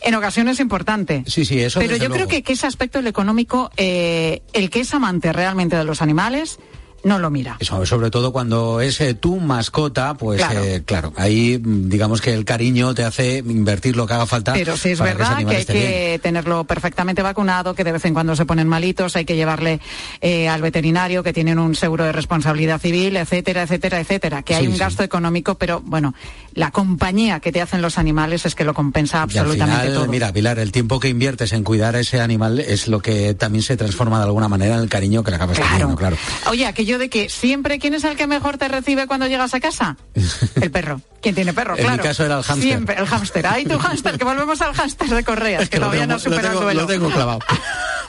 [0.00, 1.22] en ocasiones importante.
[1.28, 4.80] Sí, sí, eso Pero yo creo que, que ese aspecto del económico, eh, el que
[4.80, 6.58] es amante realmente de los animales,
[7.04, 7.56] no lo mira.
[7.60, 10.64] Eso, sobre todo cuando es eh, tu mascota, pues Claro.
[10.64, 14.52] eh, claro, ahí mm, digamos que el cariño te hace invertir lo que haga falta.
[14.54, 15.66] Pero sí es verdad que, hay bien.
[15.66, 19.80] que tenerlo perfectamente vacunado, que de vez en cuando se ponen malitos, hay que llevarle
[20.20, 24.42] eh, al veterinario, que tienen un seguro de responsabilidad civil, etcétera, etcétera, etcétera.
[24.42, 24.78] Que hay un sí.
[24.78, 26.14] gasto económico, pero bueno,
[26.54, 30.06] la compañía que te hacen los animales es que lo compensa al absolutamente final, todo.
[30.08, 33.62] mira, Pilar, el tiempo que inviertes en cuidar a ese animal es lo que también
[33.62, 36.16] se transforma de alguna manera en el cariño que le acabas teniendo, claro.
[36.48, 39.60] Oye, aquello de que siempre, ¿quién es el que mejor te recibe cuando llegas a
[39.60, 39.96] casa?
[40.60, 41.00] El perro.
[41.20, 41.74] ¿Quién tiene perro?
[41.76, 42.02] En mi claro.
[42.02, 42.68] caso era el hámster.
[42.68, 43.46] Siempre, el hámster.
[43.46, 46.42] Ay, tu hámster, que volvemos al hámster de Correas, que Lo todavía tengo- no supera
[46.42, 46.80] lo tengo, el duelo.
[46.82, 47.38] lo tengo clavado.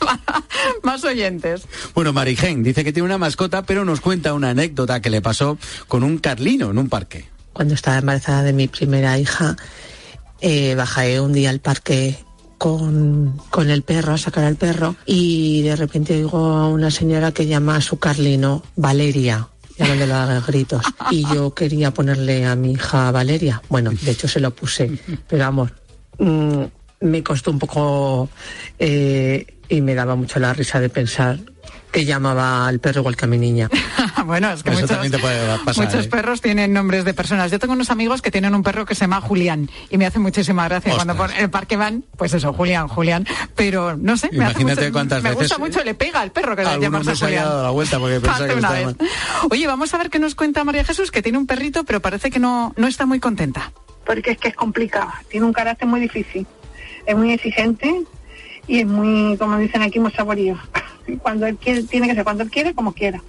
[0.84, 1.64] Más oyentes.
[1.94, 5.58] Bueno, Marigen dice que tiene una mascota, pero nos cuenta una anécdota que le pasó
[5.88, 7.30] con un carlino en un parque.
[7.54, 9.56] Cuando estaba embarazada de mi primera hija,
[10.42, 12.18] eh, bajé un día al parque
[12.66, 17.46] con, el perro, a sacar al perro, y de repente oigo a una señora que
[17.46, 19.48] llama a su carlino Valeria,
[19.78, 20.84] llamándolo a gritos.
[21.12, 23.62] Y yo quería ponerle a mi hija Valeria.
[23.70, 24.90] Bueno, de hecho se lo puse,
[25.28, 25.74] pero amor,
[26.18, 26.64] mm,
[27.02, 28.30] me costó un poco
[28.80, 31.38] eh, y me daba mucho la risa de pensar
[31.96, 33.70] que llamaba al perro igual que a mi niña.
[34.26, 36.10] bueno, es que Eso muchos, también te puede pasar, muchos ¿eh?
[36.10, 37.50] perros tienen nombres de personas.
[37.52, 40.20] Yo tengo unos amigos que tienen un perro que se llama Julián y me hace
[40.20, 43.26] muchísima gracia cuando por el parque van, pues eso, Julián, Julián.
[43.56, 46.32] Pero no sé, me, hace Imagínate mucho- cuántas me veces, gusta mucho, le pega al
[46.32, 46.92] perro que le Julián.
[47.46, 48.98] dado la vuelta porque que mal.
[49.50, 52.30] Oye, vamos a ver qué nos cuenta María Jesús, que tiene un perrito, pero parece
[52.30, 53.72] que no, no está muy contenta.
[54.06, 56.46] porque es que es complicado, tiene un carácter muy difícil,
[57.06, 58.02] es muy exigente
[58.68, 60.58] y es muy, como dicen aquí, muy saborío.
[61.22, 63.22] Cuando él quiere, tiene que ser cuando él quiere, como quiera.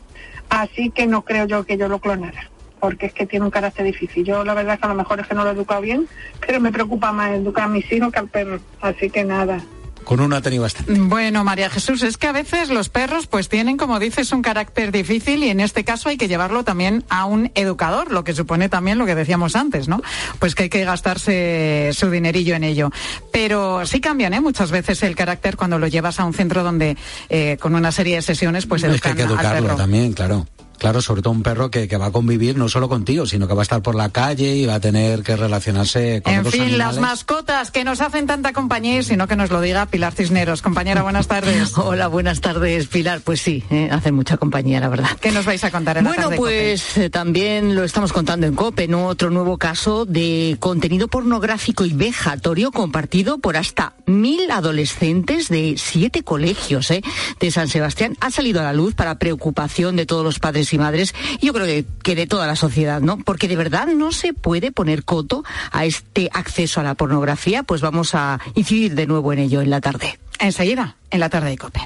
[0.48, 3.84] Así que no creo yo que yo lo clonara, porque es que tiene un carácter
[3.84, 4.24] difícil.
[4.24, 6.06] Yo la verdad es que a lo mejor es que no lo he educado bien,
[6.44, 8.60] pero me preocupa más educar a mis hijos que al perro.
[8.80, 9.60] Así que nada,
[10.06, 10.92] Con uno ha tenido bastante.
[10.92, 14.92] Bueno, María Jesús, es que a veces los perros pues tienen, como dices, un carácter
[14.92, 18.68] difícil y en este caso hay que llevarlo también a un educador, lo que supone
[18.68, 20.00] también lo que decíamos antes, ¿no?
[20.38, 22.92] Pues que hay que gastarse su dinerillo en ello.
[23.32, 24.40] Pero sí cambian, ¿eh?
[24.40, 26.96] Muchas veces el carácter cuando lo llevas a un centro donde
[27.28, 29.76] eh, con una serie de sesiones pues es que hay que al educarlo perro.
[29.76, 30.46] también, claro.
[30.86, 33.54] Claro, sobre todo un perro que, que va a convivir no solo contigo, sino que
[33.54, 36.52] va a estar por la calle y va a tener que relacionarse con En otros
[36.54, 36.86] fin, animales.
[36.86, 40.62] las mascotas que nos hacen tanta compañía y sino que nos lo diga Pilar Cisneros.
[40.62, 41.72] Compañera, buenas tardes.
[41.76, 43.20] Hola, buenas tardes, Pilar.
[43.20, 45.08] Pues sí, eh, hacen mucha compañía, la verdad.
[45.20, 48.46] ¿Qué nos vais a contar en la Bueno, tarde, pues eh, también lo estamos contando
[48.46, 49.06] en COPE, ¿no?
[49.08, 56.22] Otro nuevo caso de contenido pornográfico y vejatorio compartido por hasta mil adolescentes de siete
[56.22, 57.02] colegios ¿eh?
[57.40, 58.16] de San Sebastián.
[58.20, 61.52] Ha salido a la luz para preocupación de todos los padres y madres, y yo
[61.52, 63.18] creo que, que de toda la sociedad, ¿no?
[63.18, 67.80] Porque de verdad no se puede poner coto a este acceso a la pornografía, pues
[67.80, 70.18] vamos a incidir de nuevo en ello en la tarde.
[70.38, 71.80] Enseguida, en la tarde de COPE.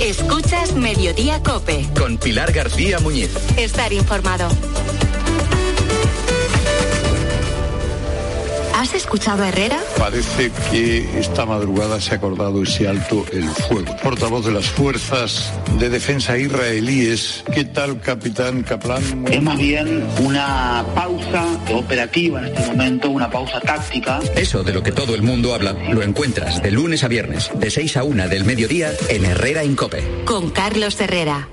[0.00, 1.86] Escuchas Mediodía Cope.
[1.98, 3.30] Con Pilar García Muñiz.
[3.56, 4.48] Estar informado.
[8.78, 9.80] ¿Has escuchado a Herrera?
[9.98, 13.96] Parece que esta madrugada se ha acordado ese alto el fuego.
[14.04, 17.42] Portavoz de las fuerzas de defensa israelíes.
[17.52, 19.26] ¿Qué tal, capitán Kaplan?
[19.32, 24.20] Es más bien una pausa operativa en este momento, una pausa táctica.
[24.36, 27.70] Eso de lo que todo el mundo habla lo encuentras de lunes a viernes, de
[27.72, 30.04] 6 a 1 del mediodía en Herrera Incope.
[30.24, 31.48] Con Carlos Herrera.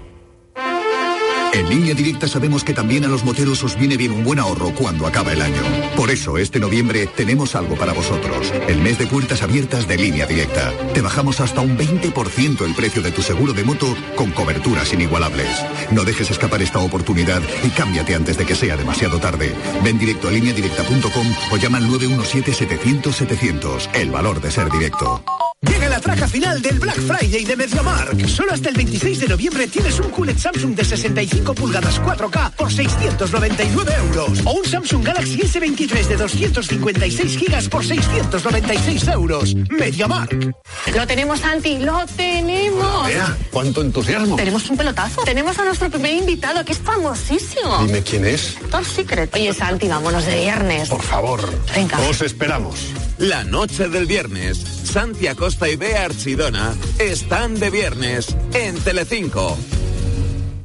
[1.56, 4.74] En línea directa sabemos que también a los moteros os viene bien un buen ahorro
[4.76, 5.62] cuando acaba el año.
[5.96, 8.52] Por eso, este noviembre tenemos algo para vosotros.
[8.68, 10.74] El mes de puertas abiertas de línea directa.
[10.94, 15.48] Te bajamos hasta un 20% el precio de tu seguro de moto con coberturas inigualables.
[15.92, 19.56] No dejes escapar esta oportunidad y cámbiate antes de que sea demasiado tarde.
[19.82, 23.96] Ven directo a lineadirecta.com o llama al 917-700-700.
[23.96, 25.24] El valor de ser directo.
[25.70, 28.28] Llega la traca final del Black Friday de MediaMark.
[28.28, 32.72] Solo hasta el 26 de noviembre tienes un QLED Samsung de 65 pulgadas 4K por
[32.72, 34.42] 699 euros.
[34.46, 39.56] O un Samsung Galaxy S23 de 256 gigas por 696 euros.
[39.56, 40.56] MediaMark.
[40.96, 43.08] Lo tenemos, Santi, lo tenemos.
[43.08, 44.36] Vea, cuánto entusiasmo.
[44.36, 45.22] Tenemos un pelotazo.
[45.24, 47.78] Tenemos a nuestro primer invitado, que es famosísimo.
[47.86, 48.56] Dime quién es.
[48.70, 49.34] Top Secret.
[49.34, 50.90] Oye, Santi, vámonos de viernes.
[50.90, 51.42] Por favor.
[51.74, 52.00] Venga.
[52.10, 52.76] Os esperamos.
[53.18, 59.58] La noche del viernes, Santi Acosta y Bea Archidona están de viernes en Telecinco.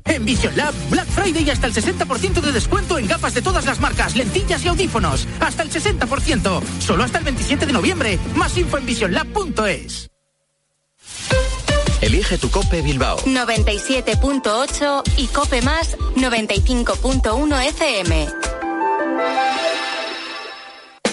[0.04, 3.64] En Vision Lab, Black Friday y hasta el 60% de descuento en gafas de todas
[3.64, 5.28] las marcas, lentillas y audífonos.
[5.38, 6.62] Hasta el 60%.
[6.80, 8.18] Solo hasta el 27 de noviembre.
[8.34, 10.10] Más info en visionlab.es.
[12.00, 13.18] Elige tu Cope Bilbao.
[13.20, 18.28] 97.8 y Cope Más 95.1 FM.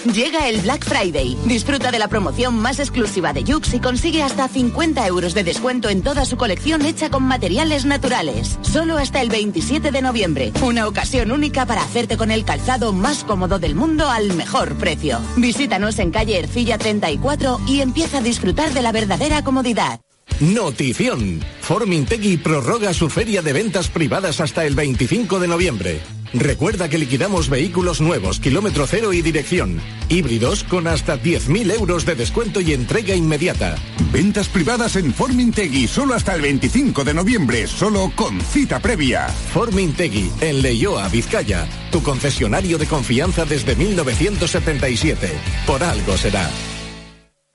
[0.12, 1.36] Llega el Black Friday.
[1.44, 5.88] Disfruta de la promoción más exclusiva de Yux y consigue hasta 50 euros de descuento
[5.88, 8.58] en toda su colección hecha con materiales naturales.
[8.62, 10.52] Solo hasta el 27 de noviembre.
[10.62, 15.20] Una ocasión única para hacerte con el calzado más cómodo del mundo al mejor precio.
[15.36, 20.00] Visítanos en calle Ercilla 34 y empieza a disfrutar de la verdadera comodidad.
[20.40, 21.40] Notición.
[21.62, 26.00] Formintegui prorroga su feria de ventas privadas hasta el 25 de noviembre.
[26.32, 29.80] Recuerda que liquidamos vehículos nuevos, kilómetro cero y dirección.
[30.08, 33.76] Híbridos con hasta 10.000 euros de descuento y entrega inmediata.
[34.12, 39.28] Ventas privadas en Formintegui solo hasta el 25 de noviembre, solo con cita previa.
[39.28, 41.66] Formintegui, en Leioa, Vizcaya.
[41.90, 45.30] Tu concesionario de confianza desde 1977.
[45.66, 46.48] Por algo será.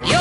[0.06, 0.18] Yo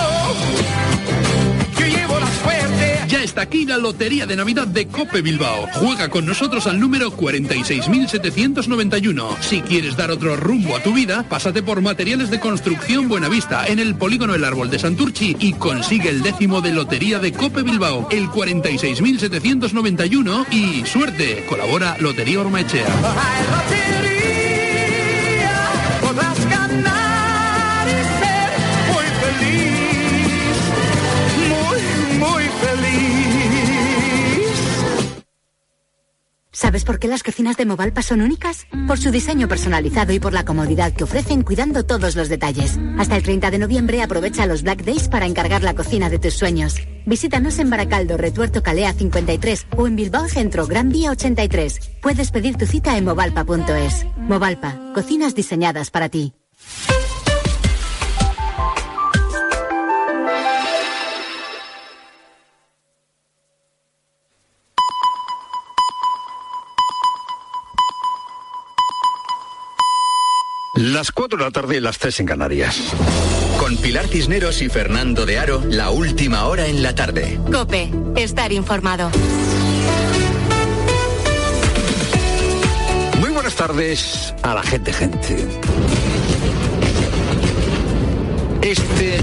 [3.33, 5.66] está aquí la Lotería de Navidad de Cope Bilbao.
[5.73, 9.40] Juega con nosotros al número 46.791.
[9.40, 13.79] Si quieres dar otro rumbo a tu vida, pásate por Materiales de Construcción Buenavista en
[13.79, 18.07] el Polígono El Árbol de Santurchi y consigue el décimo de Lotería de Cope Bilbao,
[18.11, 21.46] el 46.791 y suerte.
[21.48, 22.85] Colabora Lotería Ormaechea.
[36.73, 38.66] ¿Sabes por qué las cocinas de Movalpa son únicas?
[38.87, 42.79] Por su diseño personalizado y por la comodidad que ofrecen cuidando todos los detalles.
[42.96, 46.33] Hasta el 30 de noviembre aprovecha los Black Days para encargar la cocina de tus
[46.33, 46.77] sueños.
[47.04, 51.79] Visítanos en Baracaldo, Retuerto Calea 53 o en Bilbao Centro, Gran Vía 83.
[52.00, 54.06] Puedes pedir tu cita en movalpa.es.
[54.16, 56.33] Movalpa, cocinas diseñadas para ti.
[71.03, 72.81] Las 4 de la tarde y las 3 en Canarias.
[73.59, 77.40] Con Pilar Cisneros y Fernando de Aro, la última hora en la tarde.
[77.53, 79.11] Cope, estar informado.
[83.19, 85.44] Muy buenas tardes a la gente, gente.
[88.63, 89.19] Este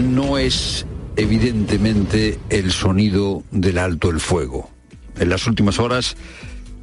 [0.00, 4.68] no es evidentemente el sonido del alto el fuego.
[5.16, 6.16] En las últimas horas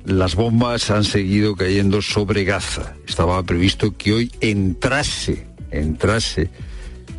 [0.08, 2.96] las bombas han seguido cayendo sobre Gaza.
[3.06, 6.50] Estaba previsto que hoy entrase, entrase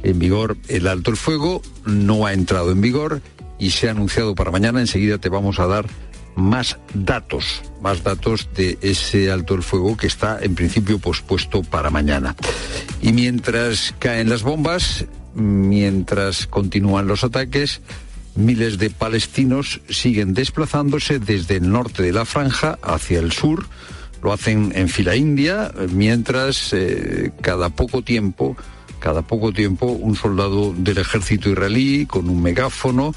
[0.02, 3.20] en vigor el alto el fuego, no ha entrado en vigor
[3.58, 4.80] y se ha anunciado para mañana.
[4.80, 5.86] Enseguida te vamos a dar
[6.34, 11.90] más datos, más datos de ese alto el fuego que está en principio pospuesto para
[11.90, 12.36] mañana.
[13.02, 17.82] Y mientras caen las bombas, mientras continúan los ataques,
[18.38, 23.66] Miles de palestinos siguen desplazándose desde el norte de la franja hacia el sur.
[24.22, 28.56] Lo hacen en fila india, mientras eh, cada poco tiempo,
[29.00, 33.12] cada poco tiempo, un soldado del ejército israelí con un megáfono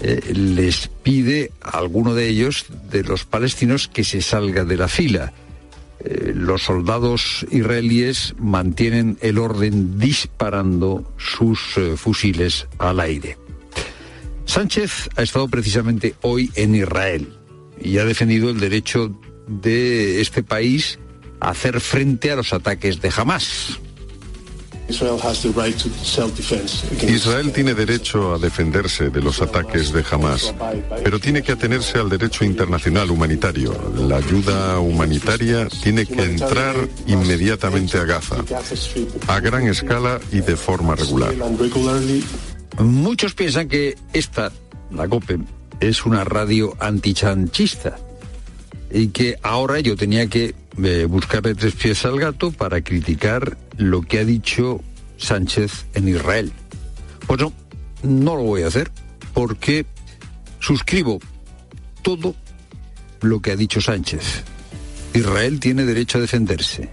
[0.00, 4.88] eh, les pide a alguno de ellos, de los palestinos, que se salga de la
[4.88, 5.34] fila.
[6.00, 11.60] Eh, los soldados israelíes mantienen el orden disparando sus
[11.96, 13.41] fusiles al aire.
[14.44, 17.28] Sánchez ha estado precisamente hoy en Israel
[17.80, 19.10] y ha defendido el derecho
[19.46, 20.98] de este país
[21.40, 23.78] a hacer frente a los ataques de Hamas.
[27.08, 30.54] Israel tiene derecho a defenderse de los ataques de Hamas,
[31.02, 33.74] pero tiene que atenerse al derecho internacional humanitario.
[33.96, 36.76] La ayuda humanitaria tiene que entrar
[37.06, 38.44] inmediatamente a Gaza,
[39.28, 41.32] a gran escala y de forma regular.
[42.78, 44.50] Muchos piensan que esta,
[44.90, 45.38] la COPE,
[45.80, 47.98] es una radio antichanchista
[48.90, 54.02] y que ahora yo tenía que eh, buscarle tres pies al gato para criticar lo
[54.02, 54.80] que ha dicho
[55.18, 56.52] Sánchez en Israel.
[57.26, 57.52] Pues no,
[58.02, 58.90] no lo voy a hacer
[59.34, 59.86] porque
[60.60, 61.20] suscribo
[62.02, 62.34] todo
[63.20, 64.44] lo que ha dicho Sánchez.
[65.14, 66.88] Israel tiene derecho a defenderse.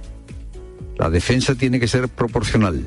[0.98, 2.86] La defensa tiene que ser proporcional.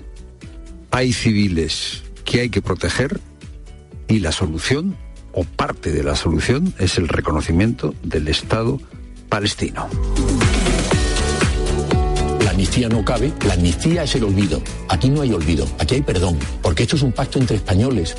[0.91, 2.03] Hay civiles
[2.33, 3.21] que hay que proteger
[4.09, 4.97] y la solución,
[5.35, 8.81] o parte de la solución, es el reconocimiento del Estado
[9.29, 9.87] palestino.
[12.43, 14.63] La amnistía no cabe, la amnistía es el olvido.
[14.89, 18.17] Aquí no hay olvido, aquí hay perdón, porque esto es un pacto entre españoles.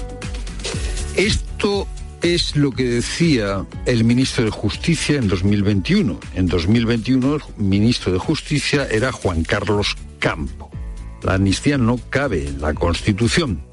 [1.16, 1.88] Esto
[2.22, 6.20] es lo que decía el ministro de Justicia en 2021.
[6.36, 10.70] En 2021 el ministro de Justicia era Juan Carlos Campo.
[11.24, 13.72] La amnistía no cabe en la Constitución.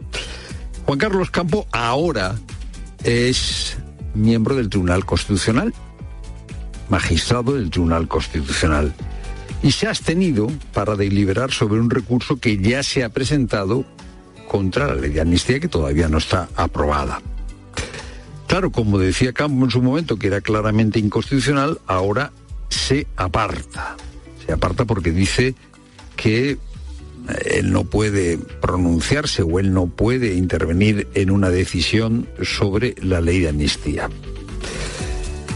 [0.90, 2.34] Juan Carlos Campo ahora
[3.04, 3.76] es
[4.12, 5.72] miembro del Tribunal Constitucional,
[6.88, 8.92] magistrado del Tribunal Constitucional,
[9.62, 13.84] y se ha abstenido para deliberar sobre un recurso que ya se ha presentado
[14.48, 17.22] contra la ley de amnistía que todavía no está aprobada.
[18.48, 22.32] Claro, como decía Campo en su momento, que era claramente inconstitucional, ahora
[22.68, 23.96] se aparta.
[24.44, 25.54] Se aparta porque dice
[26.16, 26.58] que
[27.44, 33.40] él no puede pronunciarse o él no puede intervenir en una decisión sobre la ley
[33.40, 34.08] de amnistía.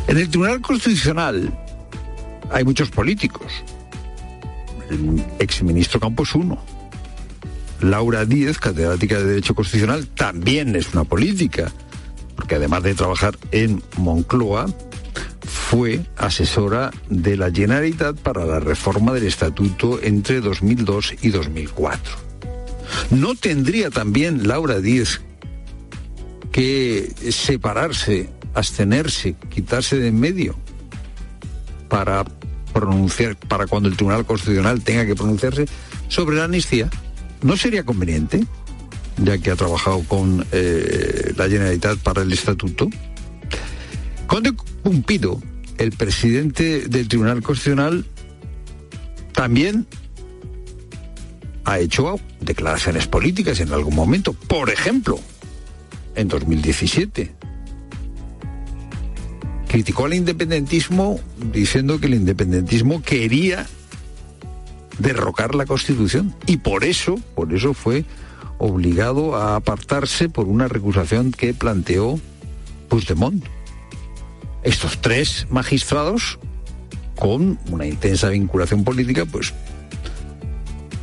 [0.07, 1.59] En el Tribunal Constitucional
[2.51, 3.53] hay muchos políticos.
[4.91, 6.59] El exministro Campos uno.
[7.81, 11.72] Laura Díez, catedrática de Derecho Constitucional, también es una política,
[12.37, 14.66] porque además de trabajar en Moncloa,
[15.47, 22.16] fue asesora de la Generalitat para la reforma del estatuto entre 2002 y 2004.
[23.11, 25.20] ¿No tendría también Laura Díez
[26.53, 30.57] que separarse, abstenerse, quitarse de en medio
[31.88, 32.24] para
[32.72, 35.66] pronunciar, para cuando el Tribunal Constitucional tenga que pronunciarse
[36.09, 36.88] sobre la amnistía?
[37.42, 38.45] ¿No sería conveniente,
[39.18, 42.88] ya que ha trabajado con eh, la Generalitat para el estatuto?
[44.85, 45.41] Pumpido
[45.78, 48.05] el presidente del Tribunal Constitucional
[49.32, 49.87] también
[51.64, 55.18] ha hecho declaraciones políticas en algún momento, por ejemplo,
[56.14, 57.32] en 2017,
[59.68, 61.18] criticó al independentismo
[61.53, 63.66] diciendo que el independentismo quería
[64.99, 68.05] derrocar la Constitución y por eso, por eso fue
[68.59, 72.20] obligado a apartarse por una recusación que planteó
[72.89, 73.45] Puigdemont.
[74.65, 76.39] Estos tres magistrados,
[77.17, 79.55] con una intensa vinculación política, pues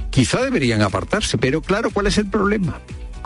[0.09, 2.81] quizá deberían apartarse, pero claro, ¿cuál es el problema?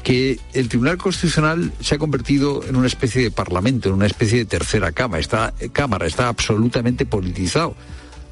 [0.06, 4.38] que el Tribunal Constitucional se ha convertido en una especie de parlamento, en una especie
[4.38, 7.76] de tercera cámara, está, cámara, está absolutamente politizado.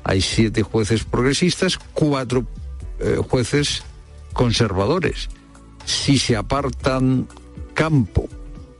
[0.04, 2.46] Hay siete jueces progresistas, cuatro
[3.00, 3.82] eh, jueces
[4.34, 5.30] conservadores.
[5.84, 7.28] Si se apartan
[7.74, 8.30] Campo,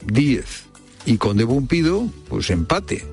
[0.06, 0.66] Díez
[1.06, 3.06] y Conde Bumpido, pues empate.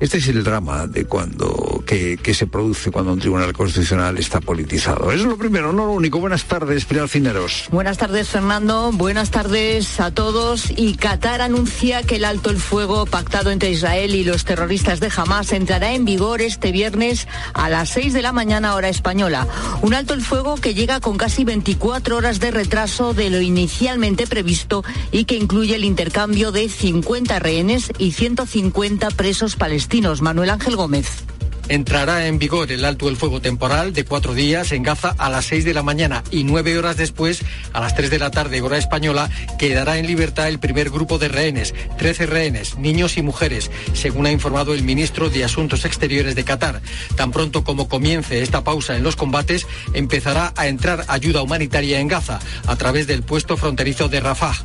[0.00, 5.12] Este es el drama de cuando que, se produce cuando un tribunal constitucional está politizado.
[5.12, 6.20] Eso es lo primero, no lo único.
[6.20, 7.66] Buenas tardes, Pilar Cineros.
[7.70, 8.92] Buenas tardes, Fernando.
[8.92, 10.70] Buenas tardes a todos.
[10.74, 15.10] Y Qatar anuncia que el alto el fuego pactado entre Israel y los terroristas de
[15.14, 19.46] Hamas entrará en vigor este viernes a las 6 de la mañana hora española.
[19.82, 24.26] Un alto el fuego que llega con casi 24 horas de retraso de lo inicialmente
[24.26, 24.82] previsto
[25.12, 29.89] y que incluye el intercambio de 50 rehenes y 150 presos palestinos
[30.22, 31.29] Manuel Ángel Gómez
[31.70, 35.44] entrará en vigor el alto el fuego temporal de cuatro días en Gaza a las
[35.44, 37.42] seis de la mañana y nueve horas después,
[37.72, 41.28] a las tres de la tarde, hora española, quedará en libertad el primer grupo de
[41.28, 46.42] rehenes, trece rehenes, niños y mujeres, según ha informado el ministro de Asuntos Exteriores de
[46.42, 46.82] Qatar.
[47.14, 49.64] Tan pronto como comience esta pausa en los combates,
[49.94, 54.56] empezará a entrar ayuda humanitaria en Gaza a través del puesto fronterizo de Rafah.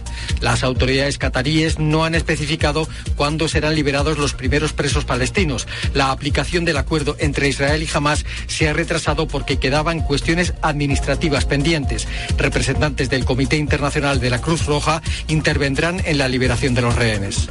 [0.42, 5.68] Las autoridades cataríes no han especificado cuándo serán liberados los primeros presos palestinos.
[5.94, 11.46] La aplicación del acuerdo entre Israel y Hamas se ha retrasado porque quedaban cuestiones administrativas
[11.46, 12.08] pendientes.
[12.38, 17.50] Representantes del Comité Internacional de la Cruz Roja intervendrán en la liberación de los rehenes.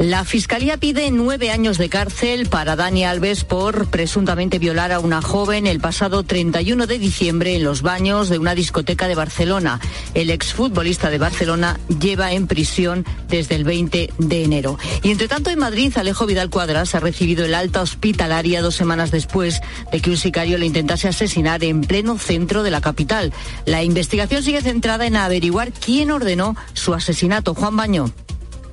[0.00, 5.20] La Fiscalía pide nueve años de cárcel para Dani Alves por presuntamente violar a una
[5.20, 9.78] joven el pasado 31 de diciembre en los baños de una discoteca de Barcelona.
[10.14, 14.78] El exfutbolista de Barcelona lleva en prisión desde el 20 de enero.
[15.02, 19.10] Y entre tanto en Madrid, Alejo Vidal Cuadras ha recibido el alta hospitalaria dos semanas
[19.10, 19.60] después
[19.92, 23.34] de que un sicario le intentase asesinar en pleno centro de la capital.
[23.66, 27.52] La investigación sigue centrada en averiguar quién ordenó su asesinato.
[27.52, 28.10] Juan Baño.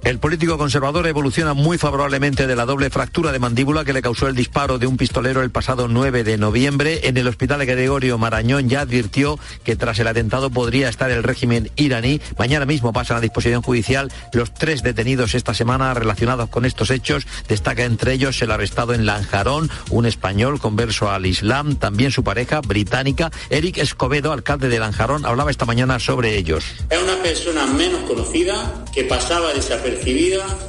[0.03, 4.27] El político conservador evoluciona muy favorablemente de la doble fractura de mandíbula que le causó
[4.27, 7.01] el disparo de un pistolero el pasado 9 de noviembre.
[7.03, 11.71] En el hospital Gregorio Marañón ya advirtió que tras el atentado podría estar el régimen
[11.75, 12.21] iraní.
[12.37, 17.27] Mañana mismo pasan a disposición judicial los tres detenidos esta semana relacionados con estos hechos.
[17.49, 22.61] Destaca entre ellos el arrestado en Lanjarón, un español converso al Islam, también su pareja
[22.61, 26.63] británica, Eric Escobedo, alcalde de Lanjarón, hablaba esta mañana sobre ellos.
[26.89, 29.86] Es una persona menos conocida que pasaba desapercibida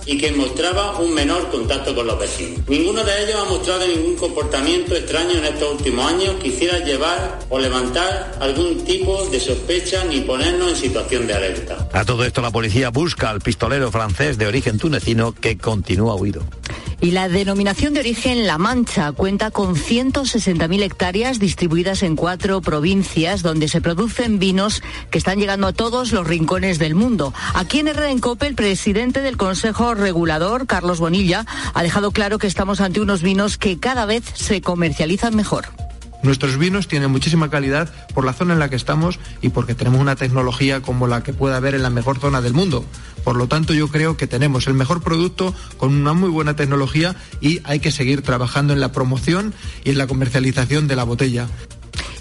[0.07, 2.61] y que mostraba un menor contacto con los vecinos.
[2.69, 7.39] Ninguno de ellos ha mostrado ningún comportamiento extraño en estos últimos años que hiciera llevar
[7.49, 11.89] o levantar algún tipo de sospecha ni ponernos en situación de alerta.
[11.93, 16.43] A todo esto la policía busca al pistolero francés de origen tunecino que continúa huido.
[17.01, 23.43] Y la denominación de origen La Mancha cuenta con 160.000 hectáreas distribuidas en cuatro provincias
[23.43, 27.33] donde se producen vinos que están llegando a todos los rincones del mundo.
[27.55, 32.39] Aquí en Herrera en Cope, el presidente del Consejo Regulador, Carlos Bonilla, ha dejado claro
[32.39, 35.67] que estamos ante unos vinos que cada vez se comercializan mejor.
[36.23, 40.01] Nuestros vinos tienen muchísima calidad por la zona en la que estamos y porque tenemos
[40.01, 42.85] una tecnología como la que puede haber en la mejor zona del mundo.
[43.29, 47.15] Por lo tanto, yo creo que tenemos el mejor producto con una muy buena tecnología
[47.43, 49.53] y hay que seguir trabajando en la promoción
[49.85, 51.47] y en la comercialización de la botella.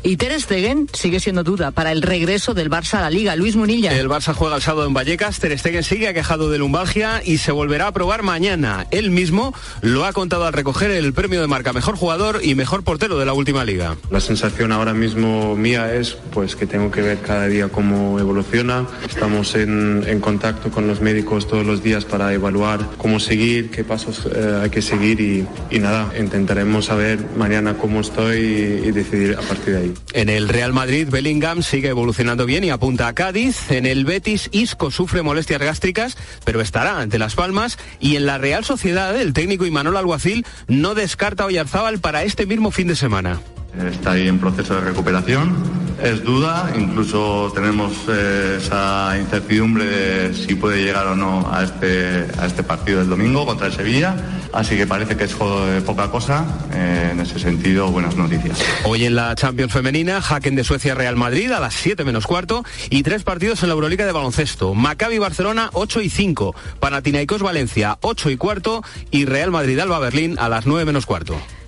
[0.08, 3.36] Y Ter Stegen sigue siendo duda para el regreso del Barça a la Liga.
[3.36, 3.92] Luis Munilla.
[3.92, 5.38] El Barça juega el sábado en Vallecas.
[5.42, 8.88] Ter Stegen sigue aquejado de lumbalgia y se volverá a probar mañana.
[8.92, 12.86] Él mismo lo ha contado al recoger el premio de marca Mejor Jugador y Mejor
[12.86, 13.98] Portero de la última liga.
[14.10, 18.88] La sensación ahora mismo mía es pues que tengo que ver cada día cómo evoluciona.
[19.10, 24.26] Estamos en, contacto con los médicos todos los días para evaluar cómo seguir, qué pasos
[24.34, 29.74] eh, hay que seguir y, nada, intentaremos saber mañana cómo estoy y decidir a partir
[29.74, 29.97] de ahí.
[30.14, 33.72] En el Real Madrid, Bellingham sigue evolucionando bien y apunta a Cádiz.
[33.72, 37.78] En el Betis, Isco sufre molestias gástricas, pero estará ante Las Palmas.
[38.00, 42.46] Y en la Real Sociedad, el técnico Imanol Alguacil no descarta a Oyarzábal para este
[42.46, 43.42] mismo fin de semana.
[43.86, 45.56] Está ahí en proceso de recuperación.
[46.02, 52.28] Es duda, incluso tenemos eh, esa incertidumbre de si puede llegar o no a este,
[52.38, 54.16] a este partido del domingo contra el Sevilla.
[54.54, 56.46] Así que parece que es poca cosa.
[56.72, 58.60] Eh, en ese sentido, buenas noticias.
[58.86, 62.64] Hoy en la Champions Femenina, Hacken de Suecia Real Madrid a las 7 menos cuarto
[62.90, 64.76] y tres partidos en la Euroliga de baloncesto.
[64.76, 70.38] Maccabi Barcelona 8 y 5, Panathinaikos Valencia 8 y cuarto y Real Madrid Alba Berlín
[70.40, 71.40] a las 9 menos cuarto.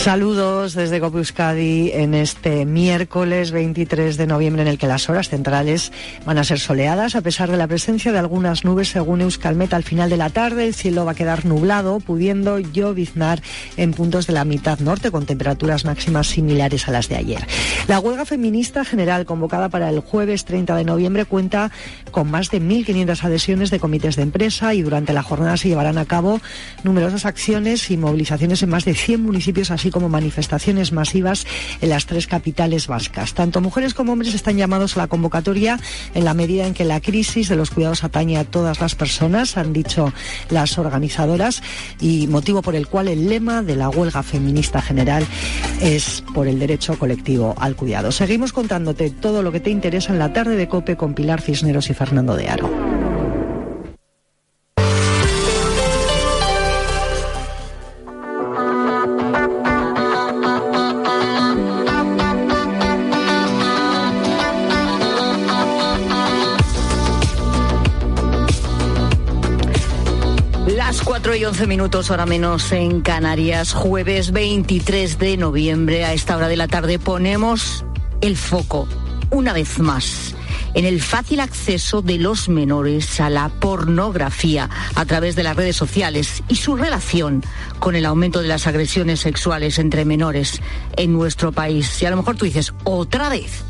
[0.00, 1.20] Saludos desde Cope
[2.02, 5.92] en este miércoles 23 de noviembre en el que las horas centrales
[6.24, 9.82] van a ser soleadas a pesar de la presencia de algunas nubes según Euskalmet al
[9.82, 13.42] final de la tarde el cielo va a quedar nublado pudiendo lloviznar
[13.76, 17.46] en puntos de la mitad norte con temperaturas máximas similares a las de ayer.
[17.86, 21.70] La huelga feminista general convocada para el jueves 30 de noviembre cuenta
[22.10, 25.98] con más de 1.500 adhesiones de comités de empresa y durante la jornada se llevarán
[25.98, 26.40] a cabo
[26.84, 31.46] numerosas acciones y movilizaciones en más de 100 municipios así como manifestaciones masivas
[31.80, 33.34] en las tres capitales vascas.
[33.34, 35.78] Tanto mujeres como hombres están llamados a la convocatoria
[36.14, 39.56] en la medida en que la crisis de los cuidados atañe a todas las personas,
[39.56, 40.12] han dicho
[40.48, 41.62] las organizadoras,
[42.00, 45.26] y motivo por el cual el lema de la huelga feminista general
[45.80, 48.12] es por el derecho colectivo al cuidado.
[48.12, 51.90] Seguimos contándote todo lo que te interesa en la tarde de COPE con Pilar Cisneros
[51.90, 52.89] y Fernando de Aro.
[71.60, 76.06] 11 minutos, hora menos en Canarias, jueves 23 de noviembre.
[76.06, 77.84] A esta hora de la tarde ponemos
[78.22, 78.88] el foco,
[79.28, 80.34] una vez más,
[80.72, 85.76] en el fácil acceso de los menores a la pornografía a través de las redes
[85.76, 87.44] sociales y su relación
[87.78, 90.62] con el aumento de las agresiones sexuales entre menores
[90.96, 92.00] en nuestro país.
[92.00, 93.64] Y a lo mejor tú dices, otra vez.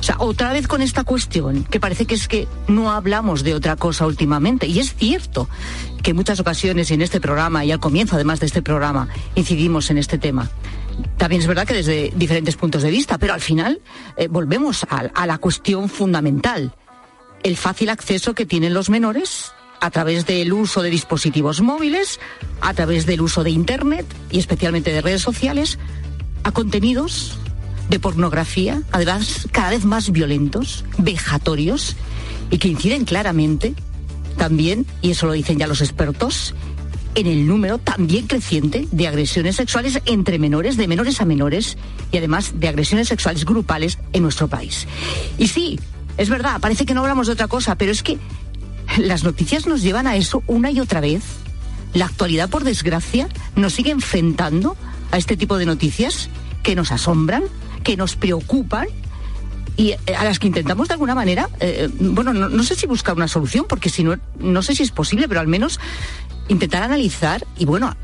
[0.00, 3.54] O sea, otra vez con esta cuestión, que parece que es que no hablamos de
[3.54, 4.66] otra cosa últimamente.
[4.66, 5.48] Y es cierto
[6.02, 9.90] que en muchas ocasiones en este programa y al comienzo además de este programa incidimos
[9.90, 10.50] en este tema.
[11.16, 13.80] También es verdad que desde diferentes puntos de vista, pero al final
[14.16, 16.74] eh, volvemos a, la cuestión fundamental.
[17.42, 22.20] El fácil acceso que tienen los menores a través del uso de dispositivos móviles,
[22.60, 25.78] a través del uso de Internet y especialmente de redes sociales,
[26.44, 27.38] a contenidos
[27.88, 31.96] de pornografía, además cada vez más violentos, vejatorios
[32.50, 33.74] y que inciden claramente
[34.40, 36.54] también, y eso lo dicen ya los expertos,
[37.14, 41.76] en el número también creciente de agresiones sexuales entre menores, de menores a menores,
[42.10, 44.88] y además de agresiones sexuales grupales en nuestro país.
[45.36, 45.78] Y sí,
[46.16, 48.16] es verdad, parece que no hablamos de otra cosa, pero es que
[48.96, 51.22] las noticias nos llevan a eso una y otra vez.
[51.92, 54.74] La actualidad, por desgracia, nos sigue enfrentando
[55.10, 56.30] a este tipo de noticias
[56.62, 57.42] que nos asombran,
[57.84, 58.86] que nos preocupan
[59.80, 63.16] y eh, a las que intentamos de alguna manera, eh, bueno, no, sé si buscar
[63.16, 65.80] una solución, porque si no, no sé si es posible, pero al menos
[66.48, 67.96] intentar analizar y bueno,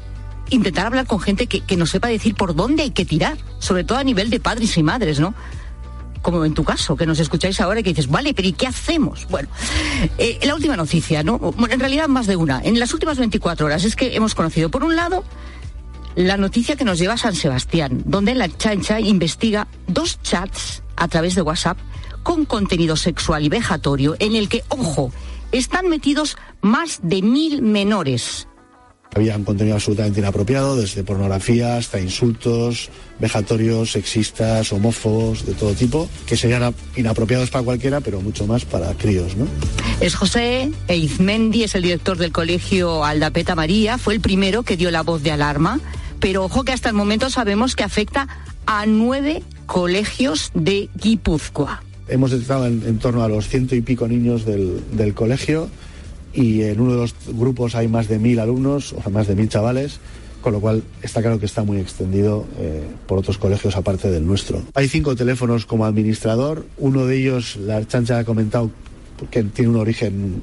[0.49, 3.85] intentar hablar con gente que, que nos sepa decir por dónde hay que tirar, sobre
[3.85, 5.35] todo a nivel de padres y madres, ¿no?
[6.23, 8.67] como en tu caso, que nos escucháis ahora y que dices, vale, pero ¿y qué
[8.67, 9.29] hacemos?
[9.29, 9.49] Bueno,
[10.19, 11.55] eh, la última noticia, ¿no?
[11.71, 12.61] En realidad más de una.
[12.65, 15.23] En las últimas 24 horas es que hemos conocido, por un lado,
[16.17, 21.09] la noticia que nos lleva a San Sebastián, donde la chancha investiga dos chats a
[21.09, 21.79] través de WhatsApp
[22.23, 25.13] con contenido sexual y vejatorio en el que, ojo,
[25.53, 28.49] están metidos más de mil menores.
[29.15, 36.09] Había un contenido absolutamente inapropiado, desde pornografía hasta insultos, vejatorios, sexistas, homófobos, de todo tipo,
[36.27, 39.47] que serían inapropiados para cualquiera, pero mucho más para críos, ¿no?
[40.01, 44.91] Es José Eizmendi, es el director del colegio Aldapeta María, fue el primero que dio
[44.91, 45.81] la voz de alarma,
[46.21, 48.29] pero ojo que hasta el momento sabemos que afecta
[48.67, 51.83] a nueve colegios de Guipúzcoa.
[52.09, 55.69] Hemos detectado en, torno a los ciento y pico niños del, colegio
[56.33, 59.35] y en uno de los grupos hay más de mil alumnos, o sea, más de
[59.35, 59.99] mil chavales,
[60.41, 64.25] con lo cual está claro que está muy extendido eh, por otros colegios aparte del
[64.27, 64.63] nuestro.
[64.75, 68.71] Hay cinco teléfonos como administrador, uno de ellos, la chancha ha comentado
[69.31, 70.43] que tiene un origen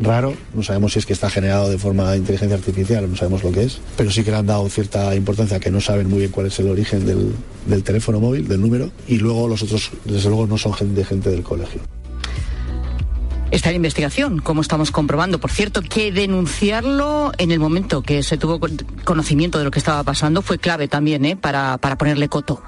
[0.00, 3.42] raro, no sabemos si es que está generado de forma de inteligencia artificial, no sabemos
[3.42, 6.20] lo que es, pero sí que le han dado cierta importancia que no saben muy
[6.20, 10.28] bien cuál es el origen del, teléfono móvil, del número, y luego los otros, desde
[10.28, 11.80] luego, no son gente, gente del colegio.
[13.50, 15.38] Está en investigación, como estamos comprobando.
[15.38, 18.60] Por cierto, que denunciarlo en el momento que se tuvo
[19.04, 21.36] conocimiento de lo que estaba pasando fue clave también ¿eh?
[21.36, 22.60] para, para ponerle coto.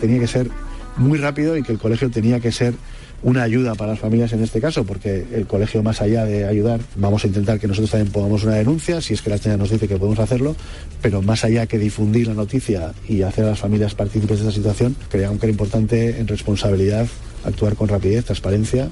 [0.00, 0.48] Tenía que ser
[0.96, 2.74] muy rápido y que el colegio tenía que ser
[3.22, 6.80] una ayuda para las familias en este caso, porque el colegio más allá de ayudar,
[6.96, 9.70] vamos a intentar que nosotros también pongamos una denuncia, si es que la China nos
[9.70, 10.56] dice que podemos hacerlo,
[11.00, 14.54] pero más allá que difundir la noticia y hacer a las familias partícipes de esta
[14.54, 17.06] situación, creíamos que era importante en responsabilidad
[17.44, 18.88] actuar con rapidez, transparencia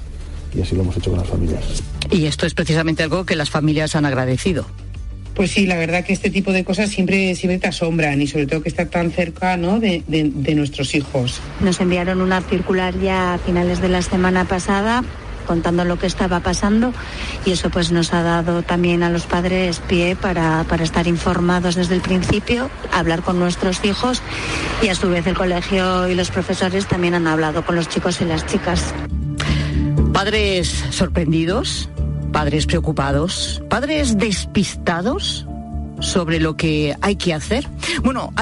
[0.55, 1.63] y así lo hemos hecho con las familias.
[2.09, 4.65] Y esto es precisamente algo que las familias han agradecido.
[5.35, 8.47] Pues sí, la verdad que este tipo de cosas siempre, siempre te asombran y sobre
[8.47, 9.79] todo que está tan cerca ¿no?
[9.79, 11.39] de, de, de nuestros hijos.
[11.61, 15.03] Nos enviaron una circular ya a finales de la semana pasada
[15.51, 16.93] contando lo que estaba pasando
[17.45, 21.75] y eso pues nos ha dado también a los padres pie para, para estar informados
[21.75, 24.21] desde el principio, hablar con nuestros hijos
[24.81, 28.21] y a su vez el colegio y los profesores también han hablado con los chicos
[28.21, 28.93] y las chicas.
[30.13, 31.89] Padres sorprendidos,
[32.31, 35.45] padres preocupados, padres despistados
[35.99, 37.67] sobre lo que hay que hacer.
[38.03, 38.39] Bueno, hay